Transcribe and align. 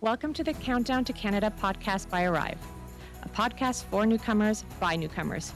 Welcome 0.00 0.32
to 0.34 0.44
the 0.44 0.52
Countdown 0.52 1.04
to 1.06 1.12
Canada 1.12 1.52
podcast 1.60 2.08
by 2.08 2.22
Arrive, 2.22 2.64
a 3.24 3.28
podcast 3.30 3.82
for 3.86 4.06
newcomers 4.06 4.62
by 4.78 4.94
newcomers. 4.94 5.52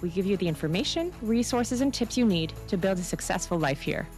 We 0.00 0.08
give 0.08 0.24
you 0.24 0.38
the 0.38 0.48
information, 0.48 1.12
resources, 1.20 1.82
and 1.82 1.92
tips 1.92 2.16
you 2.16 2.24
need 2.24 2.54
to 2.68 2.78
build 2.78 2.98
a 2.98 3.02
successful 3.02 3.58
life 3.58 3.82
here. 3.82 4.08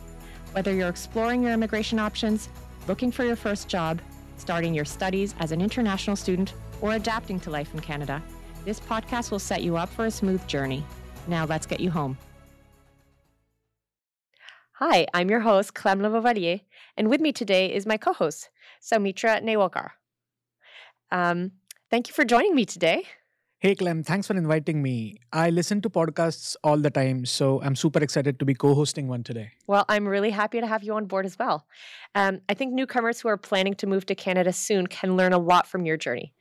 Whether 0.53 0.73
you're 0.73 0.89
exploring 0.89 1.43
your 1.43 1.53
immigration 1.53 1.99
options, 1.99 2.51
looking 2.87 3.11
for 3.11 3.25
your 3.25 3.35
first 3.35 3.67
job, 3.67 4.01
starting 4.37 4.75
your 4.75 4.85
studies 4.85 5.35
as 5.41 5.51
an 5.51 5.61
international 5.61 6.15
student, 6.15 6.55
or 6.81 6.93
adapting 6.93 7.41
to 7.41 7.51
life 7.51 7.75
in 7.75 7.81
Canada, 7.81 8.23
this 8.65 8.79
podcast 8.79 9.33
will 9.33 9.41
set 9.41 9.65
you 9.65 9.77
up 9.77 9.89
for 9.89 10.07
a 10.07 10.11
smooth 10.13 10.47
journey. 10.47 10.85
Now 11.27 11.47
let's 11.47 11.67
get 11.67 11.81
you 11.81 11.91
home. 11.91 12.17
Hi, 14.75 15.09
I'm 15.13 15.31
your 15.31 15.41
host, 15.41 15.75
Clem 15.75 15.99
Lavalier, 15.99 16.61
and 16.97 17.11
with 17.11 17.21
me 17.21 17.33
today 17.33 17.75
is 17.75 17.87
my 17.87 17.97
co 17.97 18.13
host, 18.13 18.51
Soumitra 18.85 19.43
Newalkar. 19.43 19.91
Um, 21.11 21.53
thank 21.91 22.09
you 22.09 22.15
for 22.15 22.25
joining 22.25 22.55
me 22.55 22.65
today. 22.67 23.05
Hey, 23.61 23.75
Clem, 23.75 24.03
thanks 24.03 24.27
for 24.27 24.37
inviting 24.37 24.83
me. 24.83 25.21
I 25.33 25.49
listen 25.49 25.81
to 25.83 25.89
podcasts 25.89 26.55
all 26.63 26.77
the 26.77 26.91
time, 26.91 27.25
so 27.25 27.63
I'm 27.63 27.75
super 27.75 28.01
excited 28.01 28.39
to 28.39 28.45
be 28.45 28.53
co 28.53 28.75
hosting 28.75 29.09
one 29.09 29.23
today. 29.23 29.53
Well, 29.67 29.87
I'm 29.89 30.07
really 30.07 30.29
happy 30.29 30.61
to 30.61 30.67
have 30.67 30.83
you 30.83 30.93
on 30.95 31.07
board 31.07 31.25
as 31.25 31.39
well. 31.39 31.67
Um, 32.15 32.43
I 32.51 32.53
think 32.53 32.75
newcomers 32.75 33.23
who 33.23 33.29
are 33.29 33.39
planning 33.39 33.73
to 33.77 33.87
move 33.87 34.05
to 34.07 34.15
Canada 34.15 34.53
soon 34.53 34.87
can 34.87 35.17
learn 35.17 35.33
a 35.33 35.39
lot 35.39 35.67
from 35.67 35.87
your 35.87 35.97
journey. 35.97 36.35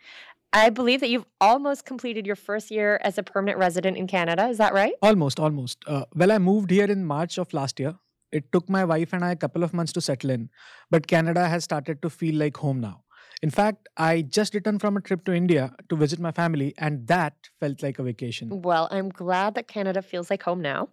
I 0.52 0.70
believe 0.70 1.00
that 1.00 1.10
you've 1.10 1.26
almost 1.40 1.86
completed 1.86 2.28
your 2.28 2.36
first 2.36 2.70
year 2.70 3.00
as 3.04 3.18
a 3.18 3.24
permanent 3.24 3.58
resident 3.58 3.96
in 3.96 4.06
Canada. 4.06 4.50
Is 4.50 4.58
that 4.58 4.74
right? 4.74 4.94
Almost, 5.02 5.40
almost. 5.40 5.78
Uh, 5.88 6.04
well, 6.14 6.32
I 6.32 6.40
moved 6.40 6.72
here 6.72 6.92
in 6.92 7.06
March 7.06 7.38
of 7.38 7.54
last 7.54 7.80
year. 7.80 7.96
It 8.34 8.52
took 8.52 8.68
my 8.68 8.84
wife 8.84 9.14
and 9.14 9.24
I 9.24 9.32
a 9.32 9.36
couple 9.36 9.64
of 9.64 9.74
months 9.74 9.94
to 9.94 10.02
settle 10.02 10.32
in, 10.32 10.50
but 10.90 11.06
Canada 11.06 11.48
has 11.48 11.64
started 11.64 12.02
to 12.02 12.10
feel 12.10 12.36
like 12.36 12.58
home 12.58 12.82
now. 12.82 13.04
In 13.44 13.52
fact, 13.52 13.90
I 13.96 14.24
just 14.24 14.56
returned 14.56 14.82
from 14.82 14.98
a 14.98 15.02
trip 15.02 15.24
to 15.26 15.34
India 15.34 15.76
to 15.90 15.96
visit 15.96 16.20
my 16.20 16.32
family, 16.32 16.74
and 16.80 17.06
that 17.08 17.36
felt 17.60 17.84
like 17.84 18.00
a 18.00 18.04
vacation. 18.04 18.62
Well, 18.64 18.88
I'm 18.90 19.10
glad 19.10 19.54
that 19.56 19.68
Canada 19.68 20.02
feels 20.02 20.32
like 20.32 20.42
home 20.42 20.62
now. 20.62 20.90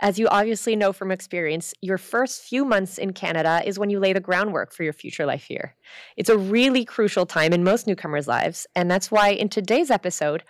As 0.00 0.18
you 0.18 0.28
obviously 0.28 0.76
know 0.76 0.92
from 0.92 1.10
experience, 1.10 1.72
your 1.80 1.96
first 1.96 2.42
few 2.42 2.64
months 2.64 2.98
in 2.98 3.14
Canada 3.14 3.62
is 3.64 3.78
when 3.78 3.88
you 3.88 4.00
lay 4.00 4.12
the 4.12 4.20
groundwork 4.20 4.74
for 4.74 4.82
your 4.82 4.92
future 4.92 5.24
life 5.24 5.44
here. 5.44 5.76
It's 6.16 6.28
a 6.28 6.36
really 6.36 6.84
crucial 6.84 7.24
time 7.24 7.54
in 7.54 7.64
most 7.64 7.86
newcomers' 7.86 8.28
lives, 8.28 8.66
and 8.74 8.90
that's 8.90 9.10
why 9.10 9.30
in 9.30 9.48
today's 9.48 9.90
episode, 9.90 10.42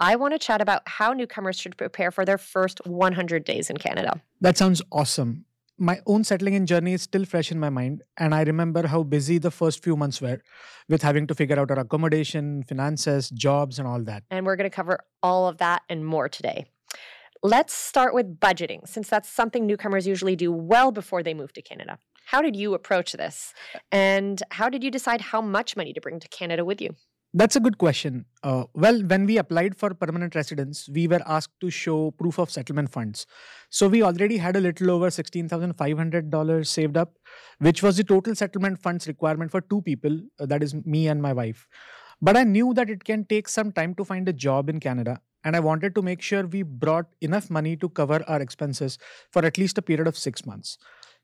I 0.00 0.16
want 0.16 0.32
to 0.32 0.38
chat 0.38 0.60
about 0.60 0.82
how 0.86 1.12
newcomers 1.12 1.60
should 1.60 1.76
prepare 1.76 2.10
for 2.10 2.24
their 2.24 2.38
first 2.38 2.80
100 2.86 3.44
days 3.44 3.68
in 3.68 3.76
Canada. 3.76 4.22
That 4.40 4.56
sounds 4.56 4.80
awesome 4.90 5.44
my 5.78 6.00
own 6.06 6.24
settling 6.24 6.54
in 6.54 6.66
journey 6.66 6.92
is 6.92 7.02
still 7.02 7.24
fresh 7.24 7.52
in 7.52 7.58
my 7.58 7.70
mind 7.70 8.02
and 8.16 8.34
i 8.34 8.42
remember 8.42 8.86
how 8.86 9.02
busy 9.02 9.38
the 9.38 9.50
first 9.50 9.82
few 9.82 9.96
months 9.96 10.20
were 10.20 10.40
with 10.88 11.02
having 11.02 11.26
to 11.26 11.34
figure 11.34 11.58
out 11.58 11.70
our 11.70 11.78
accommodation 11.78 12.64
finances 12.64 13.30
jobs 13.30 13.78
and 13.78 13.86
all 13.86 14.02
that. 14.02 14.22
And 14.30 14.46
we're 14.46 14.56
going 14.56 14.70
to 14.70 14.74
cover 14.74 15.00
all 15.22 15.46
of 15.46 15.58
that 15.58 15.82
and 15.88 16.04
more 16.04 16.28
today. 16.28 16.66
Let's 17.42 17.72
start 17.72 18.14
with 18.14 18.40
budgeting 18.40 18.88
since 18.88 19.08
that's 19.08 19.28
something 19.28 19.66
newcomers 19.66 20.06
usually 20.06 20.34
do 20.34 20.50
well 20.50 20.90
before 20.90 21.22
they 21.22 21.34
move 21.34 21.52
to 21.52 21.62
canada. 21.62 21.98
How 22.26 22.42
did 22.42 22.56
you 22.56 22.74
approach 22.74 23.12
this? 23.12 23.54
And 23.92 24.42
how 24.50 24.68
did 24.68 24.82
you 24.82 24.90
decide 24.90 25.20
how 25.20 25.40
much 25.40 25.76
money 25.76 25.92
to 25.92 26.00
bring 26.00 26.20
to 26.20 26.28
canada 26.28 26.64
with 26.64 26.80
you 26.80 26.96
that's 27.34 27.56
a 27.56 27.60
good 27.60 27.76
question. 27.76 28.24
Uh, 28.42 28.64
well, 28.74 29.00
when 29.02 29.26
we 29.26 29.36
applied 29.36 29.76
for 29.76 29.92
permanent 29.92 30.34
residence, 30.34 30.88
we 30.88 31.06
were 31.06 31.20
asked 31.26 31.60
to 31.60 31.70
show 31.70 32.10
proof 32.12 32.38
of 32.38 32.50
settlement 32.50 32.90
funds. 32.90 33.26
So 33.68 33.88
we 33.88 34.02
already 34.02 34.38
had 34.38 34.56
a 34.56 34.60
little 34.60 34.90
over 34.90 35.08
$16,500 35.08 36.66
saved 36.66 36.96
up, 36.96 37.18
which 37.58 37.82
was 37.82 37.98
the 37.98 38.04
total 38.04 38.34
settlement 38.34 38.80
funds 38.80 39.06
requirement 39.06 39.50
for 39.50 39.60
two 39.60 39.82
people, 39.82 40.18
uh, 40.40 40.46
that 40.46 40.62
is 40.62 40.74
me 40.86 41.08
and 41.08 41.20
my 41.20 41.32
wife. 41.34 41.68
But 42.20 42.36
I 42.36 42.44
knew 42.44 42.72
that 42.74 42.90
it 42.90 43.04
can 43.04 43.24
take 43.26 43.48
some 43.48 43.72
time 43.72 43.94
to 43.96 44.04
find 44.04 44.28
a 44.28 44.32
job 44.32 44.68
in 44.70 44.80
Canada, 44.80 45.20
and 45.44 45.54
I 45.54 45.60
wanted 45.60 45.94
to 45.94 46.02
make 46.02 46.22
sure 46.22 46.46
we 46.46 46.62
brought 46.62 47.06
enough 47.20 47.50
money 47.50 47.76
to 47.76 47.88
cover 47.88 48.24
our 48.26 48.40
expenses 48.40 48.98
for 49.30 49.44
at 49.44 49.58
least 49.58 49.78
a 49.78 49.82
period 49.82 50.08
of 50.08 50.16
six 50.16 50.44
months. 50.44 50.78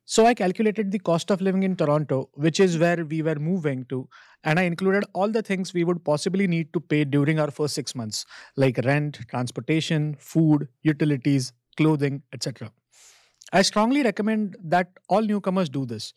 So 0.07 0.27
I 0.27 0.35
calculated 0.35 0.91
the 0.93 0.99
cost 0.99 1.31
of 1.31 1.41
living 1.41 1.63
in 1.63 1.77
Toronto, 1.77 2.29
which 2.35 2.61
is 2.61 2.79
where 2.79 3.05
we 3.07 3.23
were 3.23 3.37
moving 3.37 3.87
to, 3.87 4.07
and 4.45 4.59
I 4.59 4.63
included 4.65 5.05
all 5.15 5.31
the 5.31 5.43
things 5.43 5.73
we 5.73 5.85
would 5.85 6.05
possibly 6.05 6.47
need 6.47 6.73
to 6.75 6.81
pay 6.81 7.05
during 7.05 7.39
our 7.41 7.51
first 7.51 7.75
six 7.75 7.95
months, 7.95 8.27
like 8.57 8.79
rent, 8.85 9.21
transportation, 9.29 10.15
food, 10.19 10.69
utilities, 10.83 11.53
clothing, 11.79 12.23
etc. 12.35 12.71
I 13.53 13.63
strongly 13.63 14.03
recommend 14.03 14.57
that 14.63 14.91
all 15.09 15.23
newcomers 15.23 15.71
do 15.71 15.87
this. 15.87 16.13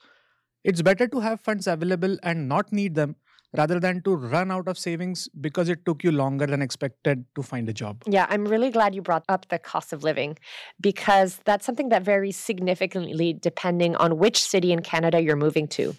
It's 0.63 0.81
better 0.81 1.07
to 1.07 1.19
have 1.21 1.39
funds 1.39 1.67
available 1.67 2.17
and 2.23 2.49
not 2.49 2.73
need 2.73 2.95
them 2.95 3.15
rather 3.55 3.79
than 3.79 4.01
to 4.01 4.15
run 4.15 4.51
out 4.51 4.67
of 4.67 4.77
savings 4.77 5.29
because 5.39 5.69
it 5.69 5.85
took 5.85 6.03
you 6.03 6.11
longer 6.11 6.45
than 6.45 6.61
expected 6.61 7.25
to 7.35 7.41
find 7.41 7.69
a 7.69 7.73
job. 7.73 8.03
Yeah, 8.05 8.25
I'm 8.29 8.45
really 8.45 8.69
glad 8.69 8.93
you 8.93 9.01
brought 9.01 9.23
up 9.29 9.47
the 9.49 9.59
cost 9.59 9.93
of 9.93 10.03
living 10.03 10.37
because 10.81 11.39
that's 11.45 11.65
something 11.65 11.89
that 11.89 12.03
varies 12.03 12.37
significantly 12.37 13.33
depending 13.33 13.95
on 13.95 14.17
which 14.17 14.41
city 14.41 14.71
in 14.71 14.81
Canada 14.81 15.21
you're 15.21 15.35
moving 15.35 15.67
to. 15.69 15.95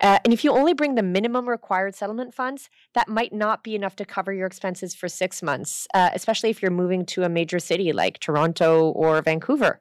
Uh, 0.00 0.18
and 0.24 0.32
if 0.32 0.44
you 0.44 0.50
only 0.50 0.74
bring 0.74 0.94
the 0.94 1.02
minimum 1.02 1.48
required 1.48 1.94
settlement 1.94 2.34
funds, 2.34 2.68
that 2.94 3.08
might 3.08 3.32
not 3.32 3.62
be 3.62 3.74
enough 3.74 3.96
to 3.96 4.04
cover 4.04 4.32
your 4.32 4.46
expenses 4.46 4.94
for 4.94 5.08
six 5.08 5.42
months, 5.42 5.86
uh, 5.94 6.10
especially 6.14 6.50
if 6.50 6.60
you're 6.60 6.70
moving 6.70 7.06
to 7.06 7.22
a 7.22 7.28
major 7.28 7.58
city 7.58 7.92
like 7.92 8.18
Toronto 8.18 8.90
or 8.90 9.20
Vancouver. 9.22 9.80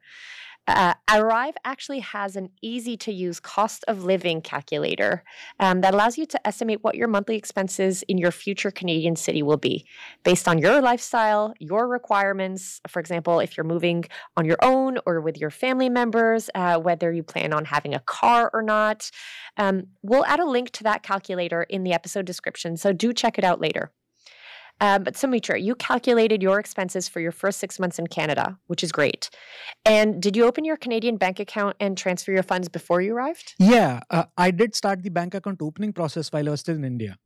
Uh, 0.68 0.94
Arrive 1.12 1.56
actually 1.66 2.00
has 2.00 2.38
an 2.38 2.50
easy 2.62 2.96
to 2.96 3.12
use 3.12 3.40
cost 3.40 3.84
of 3.88 4.06
living 4.06 4.42
calculator 4.42 5.24
um, 5.60 5.82
that 5.82 5.94
allows 5.94 6.18
you 6.18 6.26
to 6.26 6.48
estimate 6.48 6.80
what 6.84 6.96
your 6.96 7.10
monthly 7.10 7.36
expenses 7.36 8.02
in 8.04 8.18
your 8.18 8.32
future 8.32 8.72
Canadian 8.72 9.16
city 9.18 9.44
will 9.44 9.58
be 9.58 9.86
based 10.24 10.48
on 10.48 10.58
your 10.58 10.82
lifestyle, 10.82 11.54
your 11.60 11.88
requirements. 11.88 12.80
For 12.88 13.02
example, 13.02 13.42
if 13.42 13.58
you're 13.58 13.66
moving 13.66 14.06
on 14.38 14.46
your 14.46 14.58
own 14.62 15.00
or 15.06 15.20
with 15.20 15.38
your 15.38 15.50
family 15.50 15.90
members, 15.90 16.50
uh, 16.56 16.80
whether 16.80 17.12
you 17.12 17.24
plan 17.24 17.52
on 17.52 17.66
having 17.66 17.94
a 17.94 18.00
car 18.00 18.50
or 18.54 18.62
not. 18.62 19.12
Um, 19.58 19.88
we'll 20.02 20.26
add 20.26 20.40
a 20.40 20.46
link 20.46 20.72
to 20.72 20.84
that 20.84 21.04
calculator 21.04 21.64
in 21.64 21.84
the 21.84 21.92
episode 21.94 22.26
description, 22.26 22.78
so 22.78 22.94
do 22.94 23.12
check 23.12 23.38
it 23.38 23.44
out 23.44 23.60
later. 23.60 23.92
Um, 24.82 25.04
but 25.04 25.14
Soumitra, 25.14 25.62
you 25.62 25.76
calculated 25.76 26.42
your 26.42 26.60
expenses 26.60 27.08
for 27.08 27.20
your 27.20 27.32
first 27.32 27.60
six 27.60 27.80
months 27.80 28.00
in 28.00 28.08
Canada, 28.08 28.58
which 28.68 28.84
is 28.84 28.92
great. 28.92 29.30
And 29.86 30.22
did 30.22 30.36
you 30.36 30.46
open 30.46 30.66
your 30.66 30.78
Canadian 30.78 31.18
bank 31.18 31.40
account 31.40 31.78
and 31.80 31.98
transfer 31.98 32.32
your 32.32 32.44
funds 32.44 32.68
before 32.68 33.02
you 33.02 33.16
arrived? 33.16 33.54
Yeah, 33.60 34.02
uh, 34.10 34.26
I 34.38 34.52
did 34.52 34.76
start 34.76 35.04
the 35.04 35.10
bank 35.10 35.36
account 35.36 35.62
opening 35.62 35.94
process 35.94 36.32
while 36.32 36.48
I 36.48 36.52
was 36.52 36.60
still 36.60 36.76
in 36.76 36.84
India. 36.84 37.18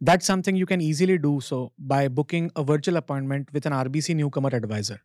That's 0.00 0.26
something 0.26 0.56
you 0.56 0.66
can 0.66 0.80
easily 0.80 1.16
do 1.16 1.40
so 1.40 1.72
by 1.78 2.08
booking 2.08 2.50
a 2.54 2.62
virtual 2.62 2.96
appointment 2.96 3.52
with 3.52 3.66
an 3.66 3.72
RBC 3.72 4.14
newcomer 4.14 4.50
advisor. 4.52 5.00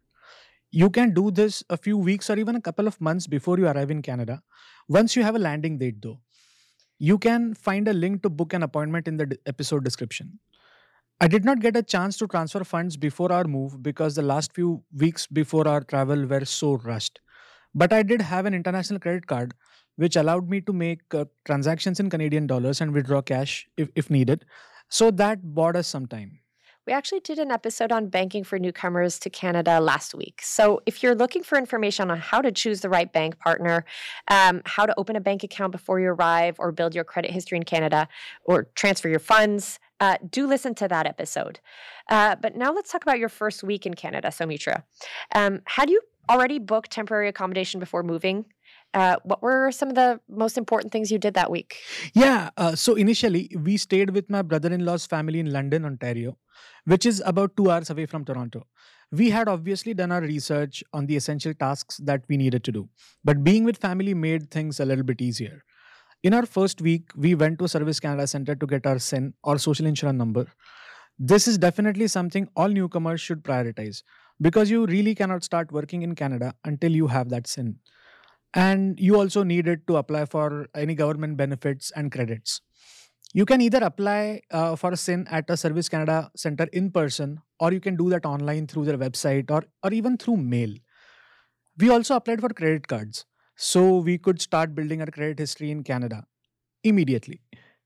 You 0.71 0.89
can 0.89 1.13
do 1.13 1.31
this 1.31 1.63
a 1.69 1.77
few 1.77 1.97
weeks 1.97 2.29
or 2.29 2.37
even 2.37 2.55
a 2.55 2.61
couple 2.61 2.87
of 2.87 2.99
months 2.99 3.27
before 3.27 3.57
you 3.57 3.67
arrive 3.67 3.91
in 3.91 4.01
Canada, 4.01 4.41
once 4.87 5.15
you 5.15 5.23
have 5.23 5.35
a 5.35 5.39
landing 5.39 5.77
date 5.77 6.01
though. 6.01 6.19
You 6.97 7.17
can 7.17 7.53
find 7.55 7.87
a 7.87 7.93
link 7.93 8.21
to 8.23 8.29
book 8.29 8.53
an 8.53 8.63
appointment 8.63 9.07
in 9.07 9.17
the 9.17 9.37
episode 9.45 9.83
description. 9.83 10.39
I 11.23 11.27
did 11.27 11.45
not 11.45 11.59
get 11.59 11.77
a 11.77 11.83
chance 11.83 12.17
to 12.17 12.25
transfer 12.25 12.63
funds 12.63 12.97
before 12.97 13.31
our 13.31 13.43
move 13.43 13.83
because 13.83 14.15
the 14.15 14.23
last 14.23 14.53
few 14.53 14.81
weeks 14.91 15.27
before 15.27 15.67
our 15.67 15.81
travel 15.81 16.25
were 16.25 16.45
so 16.45 16.77
rushed. 16.77 17.21
But 17.75 17.93
I 17.93 18.01
did 18.01 18.23
have 18.23 18.47
an 18.47 18.55
international 18.55 18.99
credit 18.99 19.27
card 19.27 19.53
which 19.97 20.15
allowed 20.15 20.49
me 20.49 20.61
to 20.61 20.73
make 20.73 21.01
uh, 21.13 21.25
transactions 21.45 21.99
in 21.99 22.09
Canadian 22.09 22.47
dollars 22.47 22.81
and 22.81 22.91
withdraw 22.91 23.21
cash 23.21 23.67
if, 23.77 23.89
if 23.95 24.09
needed. 24.09 24.45
So 24.89 25.11
that 25.11 25.53
bought 25.53 25.75
us 25.75 25.87
some 25.87 26.07
time. 26.07 26.39
We 26.87 26.93
actually 26.93 27.19
did 27.19 27.37
an 27.37 27.51
episode 27.51 27.91
on 27.91 28.07
banking 28.07 28.43
for 28.43 28.57
newcomers 28.57 29.19
to 29.19 29.29
Canada 29.29 29.79
last 29.79 30.15
week. 30.15 30.41
So, 30.41 30.81
if 30.87 31.03
you're 31.03 31.13
looking 31.13 31.43
for 31.43 31.59
information 31.59 32.09
on 32.09 32.17
how 32.17 32.41
to 32.41 32.51
choose 32.51 32.81
the 32.81 32.89
right 32.89 33.13
bank 33.13 33.37
partner, 33.37 33.85
um, 34.29 34.63
how 34.65 34.87
to 34.87 34.93
open 34.97 35.15
a 35.15 35.21
bank 35.21 35.43
account 35.43 35.73
before 35.73 35.99
you 35.99 36.09
arrive, 36.09 36.55
or 36.57 36.71
build 36.71 36.95
your 36.95 37.03
credit 37.03 37.29
history 37.29 37.59
in 37.59 37.65
Canada, 37.65 38.07
or 38.45 38.63
transfer 38.73 39.09
your 39.09 39.19
funds, 39.19 39.79
uh, 40.01 40.17
do 40.29 40.47
listen 40.47 40.75
to 40.75 40.87
that 40.87 41.05
episode. 41.05 41.59
Uh, 42.09 42.35
but 42.35 42.57
now 42.57 42.73
let's 42.73 42.91
talk 42.91 43.03
about 43.03 43.19
your 43.19 43.29
first 43.29 43.63
week 43.63 43.85
in 43.85 43.93
Canada, 43.93 44.29
Soumitra. 44.29 44.83
Um, 45.33 45.61
had 45.65 45.89
you 45.89 46.01
already 46.29 46.59
booked 46.59 46.91
temporary 46.91 47.29
accommodation 47.29 47.79
before 47.79 48.03
moving? 48.03 48.45
Uh, 48.93 49.15
what 49.23 49.41
were 49.41 49.71
some 49.71 49.89
of 49.89 49.95
the 49.95 50.19
most 50.27 50.57
important 50.57 50.91
things 50.91 51.11
you 51.11 51.17
did 51.17 51.35
that 51.35 51.49
week? 51.49 51.77
Yeah, 52.13 52.49
uh, 52.57 52.75
so 52.75 52.95
initially 52.95 53.49
we 53.57 53.77
stayed 53.77 54.09
with 54.09 54.29
my 54.29 54.41
brother 54.41 54.73
in 54.73 54.83
law's 54.83 55.05
family 55.05 55.39
in 55.39 55.53
London, 55.53 55.85
Ontario, 55.85 56.37
which 56.85 57.05
is 57.05 57.21
about 57.25 57.55
two 57.55 57.69
hours 57.71 57.89
away 57.89 58.05
from 58.05 58.25
Toronto. 58.25 58.65
We 59.11 59.29
had 59.29 59.47
obviously 59.47 59.93
done 59.93 60.11
our 60.11 60.21
research 60.21 60.83
on 60.93 61.05
the 61.05 61.15
essential 61.15 61.53
tasks 61.53 61.97
that 61.97 62.23
we 62.27 62.37
needed 62.37 62.63
to 62.65 62.71
do, 62.71 62.89
but 63.23 63.43
being 63.43 63.65
with 63.65 63.77
family 63.77 64.13
made 64.13 64.49
things 64.49 64.79
a 64.79 64.85
little 64.85 65.03
bit 65.03 65.21
easier. 65.21 65.63
In 66.23 66.35
our 66.35 66.45
first 66.45 66.81
week, 66.81 67.09
we 67.15 67.33
went 67.33 67.57
to 67.57 67.67
Service 67.67 67.99
Canada 67.99 68.27
Center 68.27 68.53
to 68.55 68.67
get 68.67 68.85
our 68.85 68.99
SIN 68.99 69.33
or 69.43 69.57
social 69.57 69.87
insurance 69.87 70.19
number. 70.19 70.45
This 71.17 71.47
is 71.47 71.57
definitely 71.57 72.07
something 72.07 72.47
all 72.55 72.67
newcomers 72.67 73.19
should 73.19 73.43
prioritize 73.43 74.03
because 74.39 74.69
you 74.69 74.85
really 74.85 75.15
cannot 75.15 75.43
start 75.43 75.71
working 75.71 76.03
in 76.03 76.13
Canada 76.13 76.53
until 76.63 76.91
you 76.91 77.07
have 77.07 77.29
that 77.29 77.47
SIN. 77.47 77.79
And 78.53 78.99
you 78.99 79.15
also 79.15 79.41
need 79.41 79.67
it 79.67 79.87
to 79.87 79.97
apply 79.97 80.25
for 80.25 80.67
any 80.75 80.93
government 80.93 81.37
benefits 81.37 81.91
and 81.95 82.11
credits. 82.11 82.61
You 83.33 83.45
can 83.45 83.59
either 83.61 83.79
apply 83.79 84.41
uh, 84.51 84.75
for 84.75 84.91
a 84.91 84.97
SIN 84.97 85.25
at 85.31 85.49
a 85.49 85.57
Service 85.57 85.89
Canada 85.89 86.29
center 86.35 86.67
in 86.71 86.91
person, 86.91 87.41
or 87.59 87.71
you 87.73 87.79
can 87.79 87.95
do 87.95 88.11
that 88.11 88.25
online 88.27 88.67
through 88.67 88.85
their 88.85 88.97
website 88.97 89.49
or, 89.49 89.63
or 89.83 89.91
even 89.91 90.17
through 90.17 90.37
mail. 90.37 90.75
We 91.79 91.89
also 91.89 92.15
applied 92.15 92.41
for 92.41 92.49
credit 92.49 92.87
cards, 92.87 93.25
so 93.63 93.97
we 93.97 94.17
could 94.17 94.41
start 94.41 94.73
building 94.73 95.01
our 95.01 95.11
credit 95.15 95.37
history 95.37 95.69
in 95.69 95.83
Canada 95.83 96.25
immediately. 96.83 97.41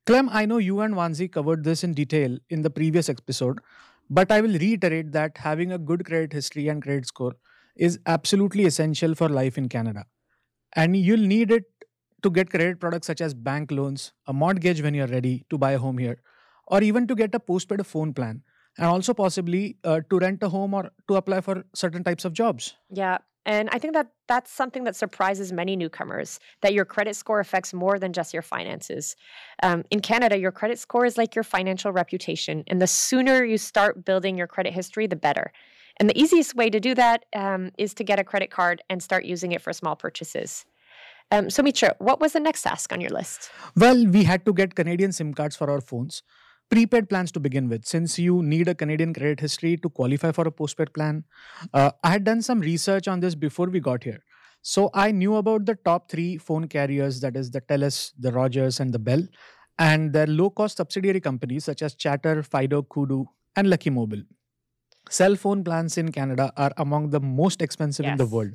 Clem, 0.06 0.30
I 0.32 0.46
know 0.46 0.58
you 0.58 0.80
and 0.80 0.96
Vanzi 0.96 1.30
covered 1.30 1.66
this 1.66 1.84
in 1.84 1.94
detail 1.94 2.38
in 2.50 2.62
the 2.62 2.70
previous 2.70 3.10
episode, 3.10 3.60
but 4.10 4.32
I 4.32 4.40
will 4.40 4.58
reiterate 4.58 5.12
that 5.12 5.38
having 5.38 5.74
a 5.74 5.78
good 5.78 6.06
credit 6.06 6.32
history 6.32 6.70
and 6.70 6.82
credit 6.82 7.08
score 7.08 7.34
is 7.76 8.00
absolutely 8.06 8.66
essential 8.66 9.16
for 9.16 9.28
life 9.28 9.58
in 9.58 9.68
Canada. 9.68 10.06
And 10.78 10.96
you'll 10.96 11.28
need 11.28 11.52
it 11.52 11.66
to 12.24 12.30
get 12.30 12.50
credit 12.50 12.80
products 12.80 13.08
such 13.08 13.20
as 13.20 13.34
bank 13.34 13.70
loans, 13.70 14.14
a 14.28 14.34
mortgage 14.34 14.82
when 14.82 14.94
you're 14.94 15.08
ready 15.08 15.46
to 15.50 15.58
buy 15.58 15.72
a 15.74 15.78
home 15.78 15.98
here, 15.98 16.22
or 16.68 16.82
even 16.84 17.06
to 17.08 17.16
get 17.16 17.36
a 17.36 17.40
postpaid 17.40 17.86
phone 17.86 18.14
plan, 18.14 18.44
and 18.78 18.88
also 18.88 19.14
possibly 19.14 19.78
uh, 19.84 20.00
to 20.10 20.20
rent 20.20 20.42
a 20.42 20.48
home 20.48 20.74
or 20.74 20.90
to 21.10 21.16
apply 21.16 21.42
for 21.42 21.66
certain 21.76 22.04
types 22.04 22.24
of 22.24 22.32
jobs. 22.32 22.76
Yeah. 22.90 23.18
And 23.46 23.70
I 23.72 23.80
think 23.80 23.94
that 23.94 24.08
that's 24.28 24.52
something 24.52 24.86
that 24.86 24.96
surprises 24.96 25.52
many 25.52 25.76
newcomers 25.76 26.40
that 26.62 26.74
your 26.74 26.86
credit 26.86 27.16
score 27.16 27.40
affects 27.40 27.74
more 27.74 28.00
than 28.00 28.12
just 28.12 28.34
your 28.34 28.42
finances. 28.42 29.16
Um, 29.62 29.84
in 29.92 30.00
Canada, 30.00 30.38
your 30.38 30.52
credit 30.52 30.80
score 30.80 31.06
is 31.06 31.18
like 31.18 31.36
your 31.36 31.44
financial 31.44 31.92
reputation. 31.92 32.64
And 32.68 32.82
the 32.82 32.88
sooner 32.88 33.44
you 33.44 33.58
start 33.58 34.04
building 34.04 34.38
your 34.38 34.48
credit 34.48 34.74
history, 34.74 35.06
the 35.08 35.16
better. 35.16 35.52
And 36.00 36.10
the 36.10 36.20
easiest 36.20 36.56
way 36.56 36.70
to 36.70 36.80
do 36.80 36.96
that 36.96 37.26
um, 37.36 37.72
is 37.78 37.94
to 37.96 38.04
get 38.04 38.20
a 38.20 38.24
credit 38.24 38.52
card 38.52 38.84
and 38.90 39.02
start 39.02 39.26
using 39.26 39.52
it 39.52 39.62
for 39.62 39.72
small 39.74 39.96
purchases. 39.96 40.66
Um, 41.32 41.48
Soumitra, 41.48 41.94
what 42.00 42.20
was 42.20 42.34
the 42.34 42.40
next 42.40 42.64
task 42.64 42.92
on 42.94 43.02
your 43.02 43.10
list? 43.10 43.50
Well, 43.76 44.06
we 44.06 44.24
had 44.24 44.46
to 44.46 44.54
get 44.54 44.76
Canadian 44.76 45.12
SIM 45.12 45.34
cards 45.34 45.56
for 45.56 45.70
our 45.70 45.82
phones. 45.82 46.24
Prepaid 46.70 47.10
plans 47.10 47.32
to 47.32 47.40
begin 47.40 47.70
with, 47.70 47.86
since 47.86 48.18
you 48.18 48.42
need 48.42 48.68
a 48.68 48.76
Canadian 48.76 49.14
credit 49.14 49.40
history 49.40 49.78
to 49.78 49.90
qualify 49.90 50.32
for 50.32 50.48
a 50.48 50.52
postpaid 50.52 50.94
plan. 50.94 51.24
Uh, 51.74 51.92
I 52.04 52.12
had 52.12 52.24
done 52.24 52.42
some 52.42 52.60
research 52.60 53.08
on 53.08 53.20
this 53.20 53.36
before 53.36 53.68
we 53.68 53.80
got 53.80 54.04
here. 54.04 54.24
So 54.62 54.90
I 54.94 55.12
knew 55.12 55.36
about 55.36 55.66
the 55.66 55.76
top 55.76 56.10
three 56.10 56.38
phone 56.38 56.68
carriers 56.68 57.22
that 57.22 57.38
is, 57.38 57.52
the 57.52 57.62
TELUS, 57.62 58.14
the 58.20 58.32
Rogers, 58.32 58.80
and 58.80 58.92
the 58.92 59.00
Bell, 59.00 59.22
and 59.78 60.12
their 60.12 60.26
low 60.26 60.50
cost 60.50 60.78
subsidiary 60.78 61.22
companies 61.22 61.66
such 61.66 61.84
as 61.84 61.96
Chatr, 61.96 62.44
Fido, 62.44 62.82
Koodo, 62.82 63.28
and 63.56 63.70
Lucky 63.70 63.92
Mobile. 63.92 64.24
Cell 65.08 65.36
phone 65.36 65.64
plans 65.64 66.00
in 66.00 66.12
Canada 66.12 66.52
are 66.58 66.72
among 66.78 67.12
the 67.12 67.20
most 67.20 67.62
expensive 67.62 68.06
yes. 68.06 68.14
in 68.14 68.18
the 68.18 68.26
world 68.26 68.54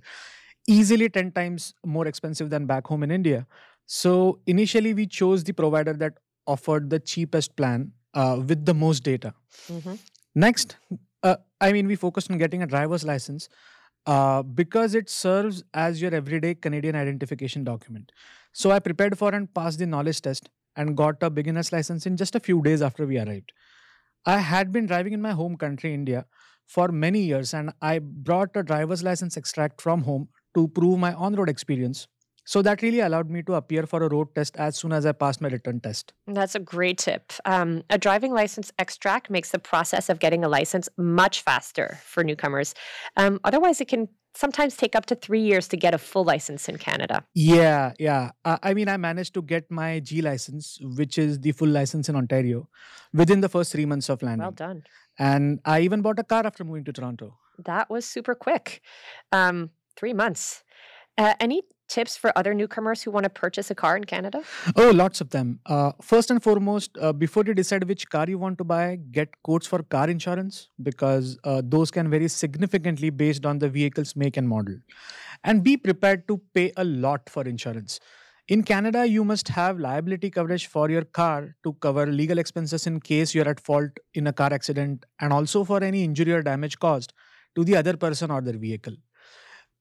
easily 0.66 1.08
10 1.08 1.32
times 1.32 1.74
more 1.84 2.06
expensive 2.06 2.50
than 2.50 2.66
back 2.66 2.86
home 2.86 3.02
in 3.02 3.10
India. 3.10 3.46
So 3.86 4.40
initially, 4.46 4.94
we 4.94 5.06
chose 5.06 5.42
the 5.44 5.52
provider 5.52 5.92
that 5.94 6.14
offered 6.46 6.90
the 6.90 7.00
cheapest 7.00 7.56
plan 7.56 7.92
uh, 8.14 8.40
with 8.46 8.64
the 8.64 8.74
most 8.74 9.02
data. 9.02 9.34
Mm-hmm. 9.68 9.94
Next, 10.34 10.76
uh, 11.22 11.36
I 11.60 11.72
mean, 11.72 11.86
we 11.86 11.96
focused 11.96 12.30
on 12.30 12.38
getting 12.38 12.62
a 12.62 12.66
driver's 12.66 13.04
license 13.04 13.48
uh, 14.06 14.42
because 14.42 14.94
it 14.94 15.10
serves 15.10 15.62
as 15.74 16.00
your 16.00 16.14
everyday 16.14 16.54
Canadian 16.54 16.96
identification 16.96 17.64
document. 17.64 18.12
So 18.52 18.70
I 18.70 18.78
prepared 18.78 19.18
for 19.18 19.34
and 19.34 19.52
passed 19.52 19.78
the 19.78 19.86
knowledge 19.86 20.20
test 20.22 20.48
and 20.76 20.96
got 20.96 21.22
a 21.22 21.30
beginner's 21.30 21.72
license 21.72 22.06
in 22.06 22.16
just 22.16 22.34
a 22.34 22.40
few 22.40 22.62
days 22.62 22.82
after 22.82 23.06
we 23.06 23.18
arrived. 23.18 23.52
I 24.26 24.38
had 24.38 24.72
been 24.72 24.86
driving 24.86 25.12
in 25.12 25.22
my 25.22 25.32
home 25.32 25.56
country, 25.56 25.94
India, 25.94 26.26
for 26.66 26.88
many 26.88 27.20
years, 27.20 27.52
and 27.52 27.72
I 27.82 27.98
brought 27.98 28.50
a 28.54 28.62
driver's 28.62 29.02
license 29.02 29.36
extract 29.36 29.80
from 29.80 30.02
home 30.02 30.28
to 30.54 30.68
prove 30.68 30.98
my 30.98 31.12
on 31.14 31.34
road 31.34 31.48
experience. 31.48 32.06
So 32.44 32.62
that 32.62 32.82
really 32.82 33.00
allowed 33.00 33.30
me 33.30 33.42
to 33.44 33.54
appear 33.54 33.86
for 33.86 34.02
a 34.02 34.08
road 34.08 34.34
test 34.34 34.56
as 34.56 34.76
soon 34.76 34.92
as 34.92 35.06
I 35.06 35.12
passed 35.12 35.40
my 35.40 35.48
written 35.48 35.80
test. 35.80 36.12
That's 36.26 36.54
a 36.54 36.58
great 36.58 36.98
tip. 36.98 37.32
Um, 37.44 37.82
a 37.90 37.98
driving 37.98 38.32
license 38.32 38.72
extract 38.78 39.30
makes 39.30 39.50
the 39.50 39.58
process 39.58 40.08
of 40.08 40.18
getting 40.18 40.44
a 40.44 40.48
license 40.48 40.88
much 40.96 41.42
faster 41.42 41.98
for 42.04 42.24
newcomers. 42.24 42.74
Um, 43.16 43.40
otherwise, 43.44 43.80
it 43.80 43.88
can 43.88 44.08
sometimes 44.34 44.76
take 44.76 44.94
up 44.94 45.06
to 45.06 45.14
three 45.14 45.40
years 45.40 45.68
to 45.68 45.76
get 45.76 45.92
a 45.92 45.98
full 45.98 46.24
license 46.24 46.68
in 46.68 46.78
Canada. 46.78 47.24
Yeah, 47.34 47.92
yeah. 47.98 48.30
Uh, 48.44 48.58
I 48.62 48.74
mean, 48.74 48.88
I 48.88 48.96
managed 48.96 49.34
to 49.34 49.42
get 49.42 49.70
my 49.70 50.00
G 50.00 50.22
license, 50.22 50.78
which 50.80 51.18
is 51.18 51.40
the 51.40 51.52
full 51.52 51.68
license 51.68 52.08
in 52.08 52.16
Ontario, 52.16 52.68
within 53.12 53.40
the 53.40 53.48
first 53.48 53.72
three 53.72 53.86
months 53.86 54.08
of 54.08 54.22
landing. 54.22 54.42
Well 54.42 54.52
done. 54.52 54.84
And 55.18 55.60
I 55.64 55.80
even 55.80 56.00
bought 56.00 56.18
a 56.18 56.24
car 56.24 56.46
after 56.46 56.64
moving 56.64 56.84
to 56.84 56.92
Toronto. 56.92 57.36
That 57.64 57.90
was 57.90 58.04
super 58.06 58.34
quick. 58.34 58.80
Um, 59.32 59.70
three 59.96 60.14
months. 60.14 60.64
Uh, 61.18 61.34
any 61.40 61.62
tips 61.90 62.16
for 62.16 62.32
other 62.38 62.54
newcomers 62.54 63.02
who 63.02 63.10
want 63.10 63.24
to 63.24 63.30
purchase 63.30 63.70
a 63.70 63.74
car 63.74 63.96
in 63.96 64.04
Canada? 64.04 64.42
Oh, 64.76 64.90
lots 64.90 65.20
of 65.20 65.30
them. 65.30 65.60
Uh, 65.66 65.92
first 66.00 66.30
and 66.30 66.42
foremost, 66.42 66.96
uh, 67.00 67.12
before 67.12 67.44
you 67.46 67.54
decide 67.54 67.84
which 67.84 68.08
car 68.08 68.26
you 68.28 68.38
want 68.38 68.58
to 68.58 68.64
buy, 68.64 68.98
get 69.10 69.28
quotes 69.42 69.66
for 69.66 69.82
car 69.82 70.08
insurance 70.08 70.68
because 70.82 71.38
uh, 71.44 71.60
those 71.64 71.90
can 71.90 72.08
vary 72.08 72.28
significantly 72.28 73.10
based 73.10 73.44
on 73.44 73.58
the 73.58 73.68
vehicle's 73.68 74.14
make 74.14 74.36
and 74.36 74.48
model. 74.48 74.76
And 75.44 75.62
be 75.64 75.76
prepared 75.76 76.26
to 76.28 76.40
pay 76.54 76.72
a 76.76 76.84
lot 76.84 77.28
for 77.28 77.42
insurance. 77.42 78.00
In 78.48 78.64
Canada, 78.64 79.06
you 79.06 79.24
must 79.24 79.48
have 79.48 79.78
liability 79.78 80.28
coverage 80.28 80.66
for 80.66 80.90
your 80.90 81.04
car 81.04 81.54
to 81.62 81.72
cover 81.74 82.06
legal 82.06 82.38
expenses 82.38 82.86
in 82.86 82.98
case 82.98 83.34
you're 83.34 83.48
at 83.48 83.60
fault 83.60 83.90
in 84.14 84.26
a 84.26 84.32
car 84.32 84.52
accident 84.52 85.06
and 85.20 85.32
also 85.32 85.62
for 85.64 85.84
any 85.84 86.02
injury 86.02 86.32
or 86.32 86.42
damage 86.42 86.78
caused 86.78 87.12
to 87.54 87.64
the 87.64 87.76
other 87.76 87.96
person 87.96 88.30
or 88.30 88.40
their 88.40 88.58
vehicle. 88.58 88.96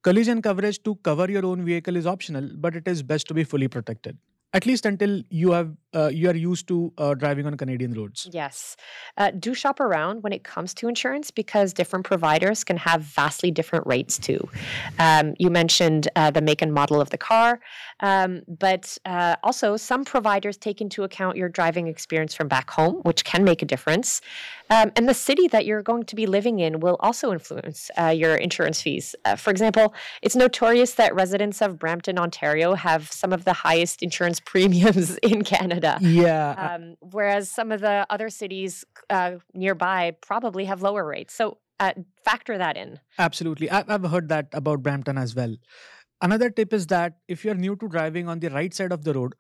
Collision 0.01 0.41
coverage 0.41 0.81
to 0.83 0.95
cover 1.03 1.29
your 1.29 1.45
own 1.45 1.65
vehicle 1.65 1.97
is 1.97 2.07
optional, 2.07 2.49
but 2.55 2.75
it 2.75 2.87
is 2.87 3.03
best 3.03 3.27
to 3.27 3.33
be 3.33 3.43
fully 3.43 3.67
protected. 3.67 4.17
At 4.53 4.65
least 4.65 4.85
until 4.85 5.21
you 5.29 5.51
have 5.51 5.75
uh, 5.95 6.09
you 6.13 6.29
are 6.29 6.35
used 6.35 6.67
to 6.67 6.93
uh, 6.97 7.13
driving 7.15 7.47
on 7.47 7.57
Canadian 7.57 7.93
roads. 7.93 8.27
Yes, 8.31 8.75
uh, 9.17 9.31
do 9.31 9.53
shop 9.53 9.79
around 9.79 10.21
when 10.21 10.33
it 10.33 10.43
comes 10.43 10.73
to 10.75 10.87
insurance 10.87 11.31
because 11.31 11.73
different 11.73 12.05
providers 12.05 12.63
can 12.63 12.77
have 12.77 13.01
vastly 13.01 13.49
different 13.49 13.87
rates 13.87 14.19
too. 14.19 14.39
Um, 14.99 15.33
you 15.39 15.49
mentioned 15.49 16.07
uh, 16.15 16.29
the 16.31 16.41
make 16.41 16.61
and 16.61 16.73
model 16.73 17.01
of 17.01 17.09
the 17.09 17.17
car, 17.17 17.59
um, 18.01 18.41
but 18.47 18.97
uh, 19.05 19.35
also 19.43 19.77
some 19.77 20.05
providers 20.05 20.57
take 20.57 20.79
into 20.79 21.03
account 21.03 21.37
your 21.37 21.49
driving 21.49 21.87
experience 21.87 22.35
from 22.35 22.47
back 22.47 22.69
home, 22.69 22.95
which 23.03 23.23
can 23.23 23.43
make 23.43 23.61
a 23.61 23.65
difference. 23.65 24.21
Um, 24.69 24.91
and 24.95 25.09
the 25.09 25.15
city 25.15 25.47
that 25.47 25.65
you're 25.65 25.81
going 25.81 26.03
to 26.03 26.15
be 26.15 26.27
living 26.27 26.59
in 26.59 26.79
will 26.79 26.97
also 26.99 27.31
influence 27.31 27.89
uh, 27.99 28.07
your 28.07 28.35
insurance 28.35 28.81
fees. 28.81 29.15
for 29.37 29.49
example, 29.49 29.95
it's 30.21 30.35
notorious 30.35 30.93
that 30.93 31.15
residents 31.15 31.61
of 31.61 31.79
Brampton, 31.79 32.19
Ontario, 32.19 32.75
have 32.75 33.11
some 33.11 33.33
of 33.33 33.45
the 33.45 33.53
highest 33.53 34.03
insurance 34.03 34.39
premiums 34.45 35.17
in 35.23 35.43
Canada. 35.43 35.78
Yeah. 36.01 36.51
Um, 36.57 36.95
whereas 36.99 37.49
some 37.49 37.71
of 37.71 37.81
the 37.81 38.05
other 38.09 38.29
cities 38.29 38.85
uh, 39.09 39.35
nearby 39.53 40.15
probably 40.21 40.65
have 40.65 40.81
lower 40.81 41.05
rates. 41.05 41.33
So 41.33 41.57
uh, 41.79 41.93
factor 42.25 42.57
that 42.57 42.77
in. 42.77 42.99
Absolutely. 43.17 43.69
I've 43.69 44.03
heard 44.03 44.29
that 44.29 44.47
about 44.53 44.83
Brampton 44.83 45.17
as 45.17 45.35
well. 45.35 45.55
Another 46.21 46.49
tip 46.49 46.73
is 46.73 46.87
that 46.87 47.13
if 47.27 47.45
you're 47.45 47.55
new 47.55 47.75
to 47.77 47.87
driving 47.87 48.27
on 48.27 48.39
the 48.39 48.49
right 48.49 48.73
side 48.73 48.91
of 48.91 49.03
the 49.03 49.13
road 49.13 49.35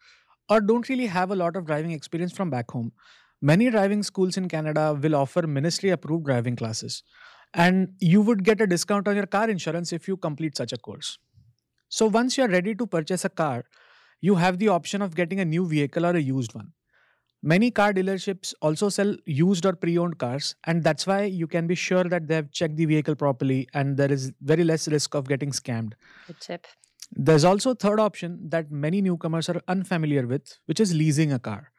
or 0.47 0.61
don't 0.61 0.87
really 0.87 1.07
have 1.07 1.31
a 1.31 1.35
lot 1.35 1.55
of 1.55 1.65
driving 1.65 1.91
experience 1.91 2.31
from 2.31 2.49
back 2.49 2.71
home, 2.71 2.93
many 3.41 3.69
driving 3.69 4.03
schools 4.03 4.37
in 4.37 4.47
Canada 4.47 4.97
will 4.99 5.15
offer 5.15 5.45
ministry 5.45 5.89
approved 5.89 6.25
driving 6.25 6.55
classes. 6.55 7.03
And 7.53 7.89
you 7.99 8.21
would 8.21 8.43
get 8.43 8.61
a 8.61 8.67
discount 8.67 9.07
on 9.07 9.15
your 9.15 9.25
car 9.25 9.49
insurance 9.49 9.91
if 9.91 10.07
you 10.07 10.15
complete 10.15 10.55
such 10.55 10.71
a 10.71 10.77
course. 10.77 11.17
So 11.89 12.05
once 12.05 12.37
you're 12.37 12.47
ready 12.47 12.75
to 12.75 12.85
purchase 12.85 13.25
a 13.25 13.29
car, 13.29 13.65
you 14.21 14.35
have 14.35 14.57
the 14.57 14.67
option 14.69 15.01
of 15.01 15.15
getting 15.15 15.39
a 15.39 15.45
new 15.45 15.65
vehicle 15.67 16.05
or 16.05 16.15
a 16.15 16.21
used 16.21 16.53
one. 16.53 16.73
Many 17.41 17.71
car 17.71 17.93
dealerships 17.93 18.53
also 18.61 18.89
sell 18.89 19.15
used 19.25 19.65
or 19.65 19.73
pre 19.73 19.97
owned 19.97 20.17
cars, 20.17 20.55
and 20.65 20.83
that's 20.83 21.07
why 21.07 21.23
you 21.23 21.47
can 21.47 21.67
be 21.67 21.75
sure 21.75 22.03
that 22.03 22.27
they 22.27 22.35
have 22.35 22.51
checked 22.51 22.75
the 22.75 22.85
vehicle 22.85 23.15
properly 23.15 23.67
and 23.73 23.95
there 23.95 24.11
is 24.11 24.33
very 24.41 24.65
less 24.65 24.89
risk 24.89 25.15
of 25.15 25.27
getting 25.27 25.51
scammed. 25.51 25.93
Good 26.27 26.41
tip. 26.41 26.67
There's 27.11 27.45
also 27.45 27.71
a 27.71 27.75
third 27.75 27.99
option 27.99 28.49
that 28.49 28.71
many 28.71 29.01
newcomers 29.01 29.49
are 29.49 29.61
unfamiliar 29.67 30.27
with, 30.27 30.59
which 30.65 30.79
is 30.79 30.93
leasing 30.93 31.31
a 31.31 31.39
car. 31.39 31.71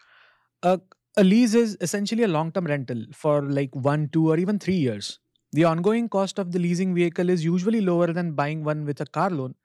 A, 0.63 0.81
a 1.17 1.25
lease 1.25 1.55
is 1.55 1.77
essentially 1.81 2.23
a 2.23 2.29
long 2.29 2.53
term 2.53 2.65
rental 2.65 3.05
for 3.13 3.43
like 3.43 3.75
one, 3.75 4.09
two, 4.09 4.31
or 4.31 4.39
even 4.39 4.59
three 4.59 4.75
years. 4.75 5.19
The 5.53 5.65
ongoing 5.65 6.09
cost 6.09 6.39
of 6.39 6.53
the 6.53 6.59
leasing 6.59 6.95
vehicle 6.95 7.29
is 7.29 7.45
usually 7.45 7.81
lower 7.81 8.13
than 8.13 8.33
buying 8.33 8.65
one 8.65 8.85
with 8.85 9.01
a 9.01 9.07
car 9.07 9.31
loan, 9.31 9.57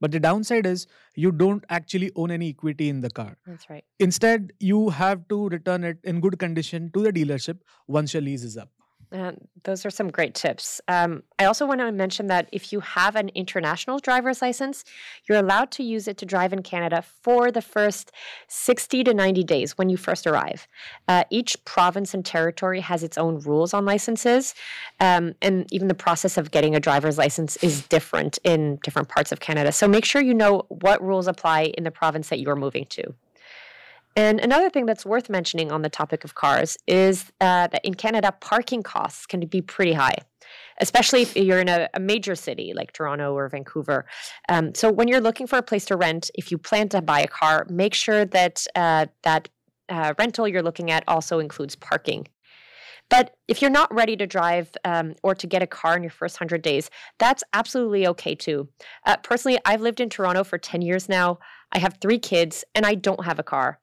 but 0.00 0.12
the 0.12 0.20
downside 0.20 0.66
is 0.66 0.86
you 1.14 1.32
don't 1.32 1.64
actually 1.68 2.10
own 2.16 2.30
any 2.30 2.50
equity 2.50 2.88
in 2.88 3.00
the 3.00 3.10
car. 3.10 3.36
That's 3.46 3.68
right. 3.70 3.84
Instead, 3.98 4.52
you 4.60 4.90
have 4.90 5.26
to 5.28 5.48
return 5.48 5.84
it 5.84 5.98
in 6.04 6.20
good 6.20 6.38
condition 6.38 6.90
to 6.92 7.02
the 7.02 7.12
dealership 7.12 7.58
once 7.86 8.14
your 8.14 8.22
lease 8.22 8.42
is 8.42 8.56
up. 8.56 8.70
Uh, 9.12 9.32
those 9.62 9.86
are 9.86 9.90
some 9.90 10.10
great 10.10 10.34
tips. 10.34 10.80
Um, 10.88 11.22
I 11.38 11.44
also 11.44 11.64
want 11.64 11.80
to 11.80 11.92
mention 11.92 12.26
that 12.26 12.48
if 12.50 12.72
you 12.72 12.80
have 12.80 13.14
an 13.14 13.28
international 13.30 13.98
driver's 14.00 14.42
license, 14.42 14.84
you're 15.28 15.38
allowed 15.38 15.70
to 15.72 15.84
use 15.84 16.08
it 16.08 16.18
to 16.18 16.26
drive 16.26 16.52
in 16.52 16.62
Canada 16.62 17.04
for 17.22 17.52
the 17.52 17.62
first 17.62 18.10
60 18.48 19.04
to 19.04 19.14
90 19.14 19.44
days 19.44 19.78
when 19.78 19.88
you 19.88 19.96
first 19.96 20.26
arrive. 20.26 20.66
Uh, 21.06 21.22
each 21.30 21.62
province 21.64 22.14
and 22.14 22.24
territory 22.24 22.80
has 22.80 23.04
its 23.04 23.16
own 23.16 23.38
rules 23.40 23.72
on 23.72 23.84
licenses, 23.84 24.54
um, 24.98 25.34
and 25.40 25.72
even 25.72 25.86
the 25.86 25.94
process 25.94 26.36
of 26.36 26.50
getting 26.50 26.74
a 26.74 26.80
driver's 26.80 27.16
license 27.16 27.56
is 27.58 27.86
different 27.86 28.38
in 28.42 28.76
different 28.82 29.08
parts 29.08 29.30
of 29.30 29.38
Canada. 29.38 29.70
So 29.70 29.86
make 29.86 30.04
sure 30.04 30.20
you 30.20 30.34
know 30.34 30.64
what 30.68 31.00
rules 31.00 31.28
apply 31.28 31.72
in 31.78 31.84
the 31.84 31.92
province 31.92 32.28
that 32.30 32.40
you're 32.40 32.56
moving 32.56 32.86
to. 32.86 33.14
And 34.16 34.40
another 34.40 34.70
thing 34.70 34.86
that's 34.86 35.04
worth 35.04 35.28
mentioning 35.28 35.70
on 35.70 35.82
the 35.82 35.90
topic 35.90 36.24
of 36.24 36.34
cars 36.34 36.78
is 36.86 37.30
uh, 37.42 37.68
that 37.68 37.84
in 37.84 37.92
Canada, 37.92 38.32
parking 38.40 38.82
costs 38.82 39.26
can 39.26 39.40
be 39.40 39.60
pretty 39.60 39.92
high, 39.92 40.16
especially 40.80 41.20
if 41.20 41.36
you're 41.36 41.60
in 41.60 41.68
a, 41.68 41.90
a 41.92 42.00
major 42.00 42.34
city 42.34 42.72
like 42.74 42.92
Toronto 42.92 43.34
or 43.34 43.46
Vancouver. 43.50 44.06
Um, 44.48 44.74
so 44.74 44.90
when 44.90 45.06
you're 45.06 45.20
looking 45.20 45.46
for 45.46 45.58
a 45.58 45.62
place 45.62 45.84
to 45.86 45.96
rent, 45.96 46.30
if 46.34 46.50
you 46.50 46.56
plan 46.56 46.88
to 46.88 47.02
buy 47.02 47.20
a 47.20 47.28
car, 47.28 47.66
make 47.68 47.92
sure 47.92 48.24
that 48.24 48.66
uh, 48.74 49.04
that 49.22 49.50
uh, 49.90 50.14
rental 50.18 50.48
you're 50.48 50.62
looking 50.62 50.90
at 50.90 51.04
also 51.06 51.38
includes 51.38 51.76
parking. 51.76 52.26
But 53.08 53.36
if 53.46 53.62
you're 53.62 53.70
not 53.70 53.94
ready 53.94 54.16
to 54.16 54.26
drive 54.26 54.70
um, 54.84 55.14
or 55.22 55.34
to 55.34 55.46
get 55.46 55.62
a 55.62 55.66
car 55.66 55.96
in 55.96 56.02
your 56.02 56.10
first 56.10 56.40
100 56.40 56.62
days, 56.62 56.90
that's 57.18 57.44
absolutely 57.52 58.06
okay 58.08 58.34
too. 58.34 58.68
Uh, 59.04 59.16
personally, 59.18 59.60
I've 59.64 59.80
lived 59.80 60.00
in 60.00 60.08
Toronto 60.08 60.42
for 60.42 60.58
10 60.58 60.82
years 60.82 61.08
now. 61.08 61.38
I 61.70 61.78
have 61.78 61.98
three 62.00 62.18
kids 62.18 62.64
and 62.74 62.84
I 62.84 62.94
don't 62.94 63.24
have 63.24 63.38
a 63.38 63.44
car. 63.44 63.78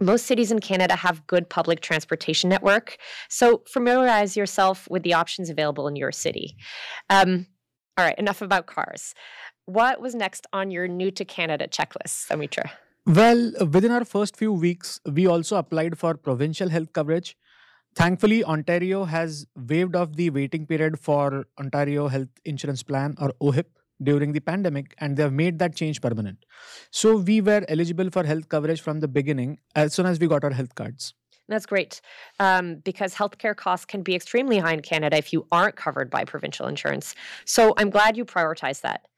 Most 0.00 0.26
cities 0.26 0.50
in 0.50 0.60
Canada 0.60 0.96
have 0.96 1.26
good 1.26 1.48
public 1.48 1.80
transportation 1.80 2.48
network, 2.48 2.98
so 3.28 3.62
familiarize 3.66 4.36
yourself 4.36 4.88
with 4.90 5.02
the 5.02 5.14
options 5.14 5.50
available 5.50 5.88
in 5.88 5.96
your 5.96 6.12
city. 6.12 6.56
Um, 7.10 7.46
all 7.96 8.04
right, 8.04 8.18
enough 8.18 8.42
about 8.42 8.66
cars. 8.66 9.14
What 9.66 10.00
was 10.00 10.14
next 10.14 10.46
on 10.52 10.70
your 10.70 10.88
new 10.88 11.10
to 11.10 11.24
Canada 11.24 11.66
checklist, 11.68 12.28
Soumitra? 12.28 12.70
Well, 13.06 13.52
within 13.70 13.90
our 13.90 14.04
first 14.04 14.36
few 14.36 14.52
weeks, 14.52 15.00
we 15.10 15.26
also 15.26 15.56
applied 15.56 15.98
for 15.98 16.14
provincial 16.14 16.68
health 16.68 16.92
coverage. 16.92 17.36
Thankfully, 17.94 18.44
Ontario 18.44 19.04
has 19.04 19.46
waived 19.56 19.96
off 19.96 20.14
the 20.14 20.30
waiting 20.30 20.66
period 20.66 20.98
for 21.00 21.46
Ontario 21.58 22.08
Health 22.08 22.28
Insurance 22.44 22.82
Plan 22.82 23.16
or 23.18 23.32
OHIP 23.40 23.66
during 24.02 24.32
the 24.32 24.40
pandemic 24.40 24.94
and 24.98 25.16
they 25.16 25.22
have 25.22 25.32
made 25.32 25.58
that 25.58 25.74
change 25.74 26.00
permanent. 26.00 26.44
So 26.90 27.16
we 27.16 27.40
were 27.40 27.64
eligible 27.68 28.10
for 28.10 28.24
health 28.24 28.48
coverage 28.48 28.80
from 28.80 29.00
the 29.00 29.08
beginning 29.08 29.58
as 29.74 29.94
soon 29.94 30.06
as 30.06 30.18
we 30.18 30.26
got 30.26 30.44
our 30.44 30.50
health 30.50 30.74
cards. 30.74 31.14
That's 31.48 31.66
great 31.66 32.00
um, 32.40 32.76
because 32.84 33.14
healthcare 33.14 33.56
costs 33.56 33.86
can 33.86 34.02
be 34.02 34.14
extremely 34.14 34.58
high 34.58 34.74
in 34.74 34.82
Canada 34.82 35.16
if 35.16 35.32
you 35.32 35.46
aren't 35.50 35.76
covered 35.76 36.10
by 36.10 36.24
provincial 36.24 36.66
insurance. 36.66 37.14
So 37.46 37.72
I'm 37.78 37.90
glad 37.90 38.16
you 38.16 38.24
prioritized 38.24 38.82
that. 38.82 39.08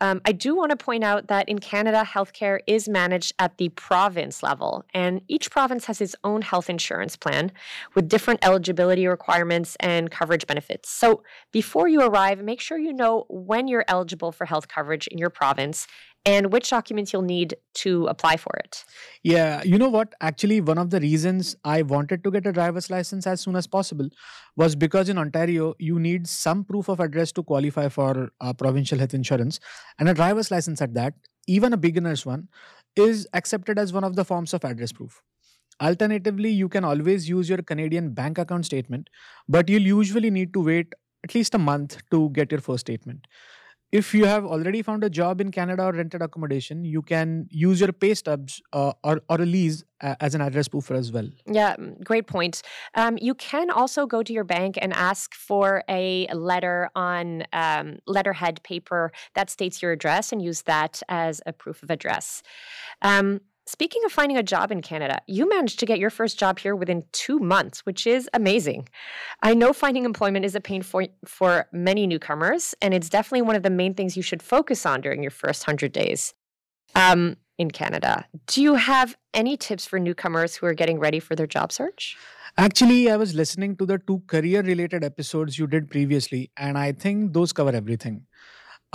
Um, 0.00 0.20
I 0.26 0.32
do 0.32 0.54
want 0.54 0.70
to 0.70 0.76
point 0.76 1.04
out 1.04 1.28
that 1.28 1.48
in 1.48 1.58
Canada, 1.58 2.04
healthcare 2.06 2.60
is 2.66 2.86
managed 2.88 3.32
at 3.38 3.56
the 3.56 3.70
province 3.70 4.42
level, 4.42 4.84
and 4.92 5.22
each 5.26 5.50
province 5.50 5.86
has 5.86 6.00
its 6.02 6.14
own 6.22 6.42
health 6.42 6.68
insurance 6.68 7.16
plan 7.16 7.50
with 7.94 8.08
different 8.08 8.44
eligibility 8.44 9.06
requirements 9.06 9.76
and 9.80 10.10
coverage 10.10 10.46
benefits. 10.46 10.90
So 10.90 11.22
before 11.50 11.88
you 11.88 12.02
arrive, 12.02 12.42
make 12.42 12.60
sure 12.60 12.76
you 12.76 12.92
know 12.92 13.24
when 13.30 13.68
you're 13.68 13.86
eligible 13.88 14.32
for 14.32 14.44
health 14.44 14.68
coverage 14.68 15.06
in 15.06 15.16
your 15.16 15.30
province 15.30 15.86
and 16.26 16.52
which 16.52 16.70
documents 16.70 17.12
you'll 17.12 17.22
need 17.22 17.54
to 17.74 18.06
apply 18.08 18.36
for 18.36 18.50
it. 18.58 18.84
Yeah, 19.22 19.62
you 19.62 19.78
know 19.78 19.88
what? 19.88 20.12
Actually, 20.20 20.60
one 20.60 20.76
of 20.76 20.90
the 20.90 20.98
reasons 20.98 21.54
I 21.64 21.82
wanted 21.82 22.24
to 22.24 22.30
get 22.32 22.46
a 22.46 22.52
driver's 22.52 22.90
license 22.90 23.28
as 23.28 23.40
soon 23.40 23.54
as 23.54 23.68
possible 23.68 24.08
was 24.56 24.74
because 24.74 25.08
in 25.08 25.18
Ontario, 25.18 25.74
you 25.78 26.00
need 26.00 26.26
some 26.26 26.64
proof 26.64 26.88
of 26.88 26.98
address 26.98 27.30
to 27.32 27.44
qualify 27.44 27.88
for 27.88 28.30
uh, 28.40 28.52
provincial 28.52 28.98
health 28.98 29.14
insurance, 29.14 29.60
and 30.00 30.08
a 30.08 30.14
driver's 30.14 30.50
license 30.50 30.82
at 30.82 30.94
that, 30.94 31.14
even 31.46 31.72
a 31.72 31.76
beginner's 31.76 32.26
one, 32.26 32.48
is 32.96 33.28
accepted 33.32 33.78
as 33.78 33.92
one 33.92 34.04
of 34.04 34.16
the 34.16 34.24
forms 34.24 34.52
of 34.52 34.64
address 34.64 34.92
proof. 34.92 35.22
Alternatively, 35.80 36.50
you 36.50 36.68
can 36.68 36.84
always 36.84 37.28
use 37.28 37.48
your 37.48 37.58
Canadian 37.58 38.14
bank 38.14 38.38
account 38.38 38.66
statement, 38.66 39.10
but 39.48 39.68
you'll 39.68 39.82
usually 39.82 40.30
need 40.30 40.52
to 40.54 40.60
wait 40.60 40.92
at 41.22 41.34
least 41.34 41.54
a 41.54 41.58
month 41.58 41.98
to 42.10 42.30
get 42.30 42.50
your 42.50 42.60
first 42.60 42.80
statement 42.80 43.26
if 43.92 44.12
you 44.12 44.24
have 44.24 44.44
already 44.44 44.82
found 44.82 45.04
a 45.04 45.10
job 45.10 45.40
in 45.40 45.50
Canada 45.50 45.84
or 45.84 45.92
rented 45.92 46.22
accommodation, 46.22 46.84
you 46.84 47.02
can 47.02 47.46
use 47.50 47.80
your 47.80 47.92
pay 47.92 48.14
stubs 48.14 48.60
uh, 48.72 48.92
or, 49.04 49.20
or 49.28 49.40
a 49.40 49.46
lease 49.46 49.84
uh, 50.00 50.14
as 50.20 50.34
an 50.34 50.40
address 50.40 50.68
proof 50.68 50.90
as 50.90 51.12
well. 51.12 51.28
Yeah, 51.46 51.76
mm, 51.76 52.02
great 52.02 52.26
point. 52.26 52.62
Um, 52.94 53.16
you 53.20 53.34
can 53.34 53.70
also 53.70 54.06
go 54.06 54.22
to 54.22 54.32
your 54.32 54.44
bank 54.44 54.78
and 54.82 54.92
ask 54.92 55.34
for 55.34 55.82
a 55.88 56.26
letter 56.34 56.90
on 56.94 57.44
um, 57.52 57.98
letterhead 58.06 58.62
paper 58.64 59.12
that 59.34 59.50
states 59.50 59.80
your 59.80 59.92
address 59.92 60.32
and 60.32 60.42
use 60.42 60.62
that 60.62 61.02
as 61.08 61.40
a 61.46 61.52
proof 61.52 61.82
of 61.82 61.90
address. 61.90 62.42
Um, 63.02 63.40
Speaking 63.68 64.02
of 64.04 64.12
finding 64.12 64.36
a 64.36 64.44
job 64.44 64.70
in 64.70 64.80
Canada, 64.80 65.20
you 65.26 65.48
managed 65.48 65.80
to 65.80 65.86
get 65.86 65.98
your 65.98 66.08
first 66.08 66.38
job 66.38 66.60
here 66.60 66.76
within 66.76 67.02
two 67.10 67.40
months, 67.40 67.84
which 67.84 68.06
is 68.06 68.30
amazing. 68.32 68.88
I 69.42 69.54
know 69.54 69.72
finding 69.72 70.04
employment 70.04 70.44
is 70.44 70.54
a 70.54 70.60
pain 70.60 70.82
for, 70.82 71.08
for 71.24 71.66
many 71.72 72.06
newcomers, 72.06 72.76
and 72.80 72.94
it's 72.94 73.08
definitely 73.08 73.42
one 73.42 73.56
of 73.56 73.64
the 73.64 73.70
main 73.70 73.94
things 73.94 74.16
you 74.16 74.22
should 74.22 74.40
focus 74.40 74.86
on 74.86 75.00
during 75.00 75.20
your 75.20 75.32
first 75.32 75.66
100 75.66 75.90
days 75.90 76.32
um, 76.94 77.36
in 77.58 77.72
Canada. 77.72 78.24
Do 78.46 78.62
you 78.62 78.74
have 78.74 79.16
any 79.34 79.56
tips 79.56 79.84
for 79.84 79.98
newcomers 79.98 80.54
who 80.54 80.66
are 80.66 80.74
getting 80.74 81.00
ready 81.00 81.18
for 81.18 81.34
their 81.34 81.48
job 81.48 81.72
search? 81.72 82.16
Actually, 82.56 83.10
I 83.10 83.16
was 83.16 83.34
listening 83.34 83.76
to 83.78 83.84
the 83.84 83.98
two 83.98 84.22
career 84.28 84.62
related 84.62 85.02
episodes 85.02 85.58
you 85.58 85.66
did 85.66 85.90
previously, 85.90 86.52
and 86.56 86.78
I 86.78 86.92
think 86.92 87.32
those 87.32 87.52
cover 87.52 87.74
everything. 87.74 88.26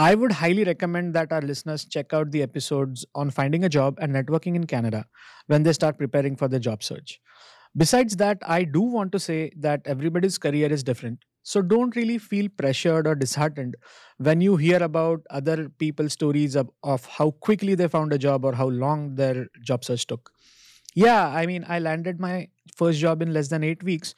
I 0.02 0.16
would 0.16 0.32
highly 0.32 0.64
recommend 0.64 1.14
that 1.14 1.32
our 1.32 1.42
listeners 1.42 1.86
check 1.86 2.12
out 2.12 2.32
the 2.32 2.42
episodes 2.42 3.06
on 3.14 3.30
finding 3.30 3.64
a 3.64 3.70
job 3.70 4.00
and 4.02 4.12
networking 4.12 4.56
in 4.56 4.66
Canada 4.66 5.06
when 5.46 5.62
they 5.62 5.74
start 5.74 6.00
preparing 6.00 6.36
for 6.36 6.48
their 6.48 6.60
job 6.60 6.82
search. 6.82 7.20
Besides 7.78 8.16
that, 8.18 8.40
I 8.46 8.64
do 8.64 8.82
want 8.82 9.12
to 9.12 9.20
say 9.20 9.52
that 9.58 9.82
everybody's 9.86 10.38
career 10.40 10.72
is 10.72 10.84
different. 10.84 11.20
So 11.44 11.62
don't 11.62 11.96
really 11.96 12.18
feel 12.18 12.50
pressured 12.58 13.06
or 13.06 13.16
disheartened 13.16 13.76
when 14.18 14.42
you 14.42 14.58
hear 14.58 14.82
about 14.82 15.22
other 15.30 15.70
people's 15.70 16.14
stories 16.14 16.56
of, 16.56 16.72
of 16.84 17.06
how 17.06 17.32
quickly 17.32 17.76
they 17.76 17.88
found 17.88 18.14
a 18.14 18.18
job 18.18 18.44
or 18.46 18.54
how 18.54 18.70
long 18.70 19.16
their 19.16 19.48
job 19.64 19.84
search 19.84 20.08
took. 20.08 20.32
Yeah, 20.96 21.28
I 21.30 21.46
mean, 21.46 21.66
I 21.68 21.80
landed 21.80 22.20
my 22.20 22.50
first 22.76 23.00
job 23.00 23.22
in 23.22 23.34
less 23.34 23.50
than 23.50 23.64
eight 23.64 23.84
weeks, 23.84 24.16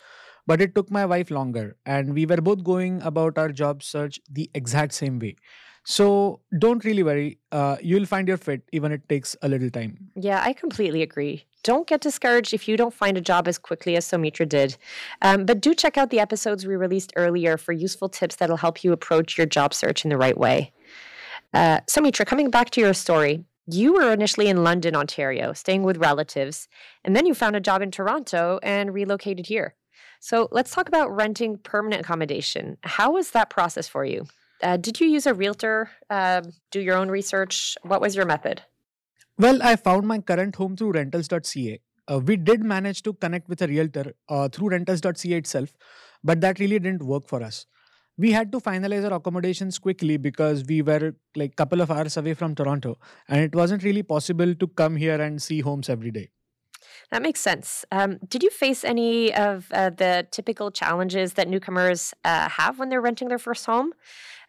but 0.48 0.62
it 0.62 0.75
took 0.75 0.92
my 0.92 1.06
wife 1.06 1.32
longer, 1.32 1.78
and 1.86 2.13
we 2.13 2.25
were 2.25 2.42
both 2.42 2.63
going 2.63 3.02
about 3.02 3.38
our 3.38 3.50
job 3.50 3.84
search 3.84 4.20
the 4.30 4.50
exact 4.54 4.94
same 4.94 5.20
way. 5.20 5.36
So 5.84 6.40
don't 6.58 6.84
really 6.86 7.04
worry. 7.04 7.40
Uh, 7.52 7.78
you'll 7.82 8.06
find 8.06 8.28
your 8.28 8.38
fit 8.38 8.63
even 8.72 8.92
it 8.92 9.08
takes 9.10 9.36
a 9.42 9.50
little 9.50 9.70
time. 9.70 9.98
Yeah, 10.16 10.42
I 10.44 10.54
completely 10.54 11.02
agree. 11.02 11.46
Don't 11.63 11.88
get 11.88 12.02
discouraged 12.02 12.54
if 12.54 12.68
you 12.68 12.75
don't 12.75 12.94
find 12.94 13.18
a 13.18 13.22
job 13.22 13.48
as 13.48 13.58
quickly 13.58 13.96
as 13.96 14.06
Soumitra 14.06 14.48
did. 14.48 14.78
Um, 15.22 15.46
but 15.46 15.62
do 15.62 15.74
check 15.74 15.98
out 15.98 16.10
the 16.10 16.20
episodes 16.20 16.66
we 16.66 16.75
released 16.75 17.13
earlier 17.16 17.58
for 17.58 17.72
useful 17.72 18.10
tips 18.10 18.36
that'll 18.36 18.58
help 18.58 18.84
you 18.84 18.92
approach 18.92 19.38
your 19.38 19.48
job 19.48 19.74
search 19.74 20.04
in 20.04 20.10
the 20.10 20.18
right 20.18 20.38
way. 20.38 20.72
Uh, 21.54 21.80
Soumitra, 21.88 22.25
coming 22.25 22.50
back 22.50 22.70
to 22.72 22.82
your 22.82 22.94
story, 22.94 23.46
you 23.68 23.94
were 23.94 24.12
initially 24.12 24.50
in 24.50 24.63
London, 24.63 24.96
Ontario, 24.96 25.54
staying 25.54 25.84
with 25.84 25.98
relatives, 25.98 26.68
and 27.06 27.16
then 27.16 27.25
you 27.25 27.34
found 27.34 27.56
a 27.56 27.62
job 27.62 27.82
in 27.82 27.92
Toronto 27.92 28.60
and 28.62 28.94
relocated 28.94 29.46
here. 29.46 29.75
So 30.20 30.50
let's 30.52 30.72
talk 30.72 30.88
about 30.88 31.16
renting 31.16 31.58
permanent 31.58 32.02
accommodation. 32.02 32.78
How 32.84 33.12
was 33.12 33.32
that 33.32 33.50
process 33.50 33.88
for 33.88 34.04
you? 34.04 34.25
Uh, 34.62 34.78
did 34.78 35.00
you 35.00 35.08
use 35.08 35.26
a 35.26 35.34
realtor? 35.34 35.90
Uh, 36.10 36.42
do 36.72 36.80
your 36.80 36.96
own 36.96 37.10
research? 37.10 37.78
What 37.84 38.02
was 38.02 38.16
your 38.16 38.26
method? 38.26 38.62
Well, 39.38 39.62
I 39.64 39.76
found 39.76 40.08
my 40.08 40.20
current 40.20 40.56
home 40.56 40.78
through 40.78 40.92
rentals.ca. 40.92 41.80
Uh, 42.08 42.20
we 42.20 42.36
did 42.36 42.64
manage 42.64 43.02
to 43.04 43.14
connect 43.14 43.50
with 43.50 43.62
a 43.62 43.68
realtor 43.68 44.14
uh, 44.30 44.48
through 44.50 44.70
rentals.ca 44.70 45.34
itself, 45.34 45.74
but 46.24 46.42
that 46.42 46.60
really 46.60 46.80
didn't 46.80 47.04
work 47.04 47.28
for 47.28 47.42
us. 47.42 47.66
We 48.18 48.32
had 48.32 48.52
to 48.52 48.60
finalize 48.60 49.04
our 49.10 49.18
accommodations 49.18 49.80
quickly 49.80 50.18
because 50.18 50.64
we 50.66 50.84
were 50.84 51.16
like 51.36 51.54
a 51.54 51.56
couple 51.56 51.82
of 51.82 51.90
hours 51.90 52.16
away 52.16 52.36
from 52.36 52.54
Toronto, 52.54 53.00
and 53.28 53.42
it 53.42 53.56
wasn't 53.56 53.84
really 53.84 54.04
possible 54.04 54.54
to 54.54 54.68
come 54.68 54.96
here 54.96 55.20
and 55.20 55.42
see 55.42 55.62
homes 55.62 55.90
every 55.90 56.12
day. 56.12 56.30
That 57.12 57.22
makes 57.22 57.40
sense. 57.40 57.86
Um, 57.92 58.20
did 58.28 58.44
you 58.44 58.50
face 58.50 58.84
any 58.84 59.34
of 59.34 59.68
uh, 59.72 59.92
the 59.92 60.28
typical 60.32 60.72
challenges 60.72 61.34
that 61.34 61.48
newcomers 61.48 62.14
uh, 62.26 62.50
have 62.50 62.80
when 62.80 62.90
they're 62.90 63.02
renting 63.02 63.28
their 63.28 63.40
first 63.40 63.66
home? 63.66 63.94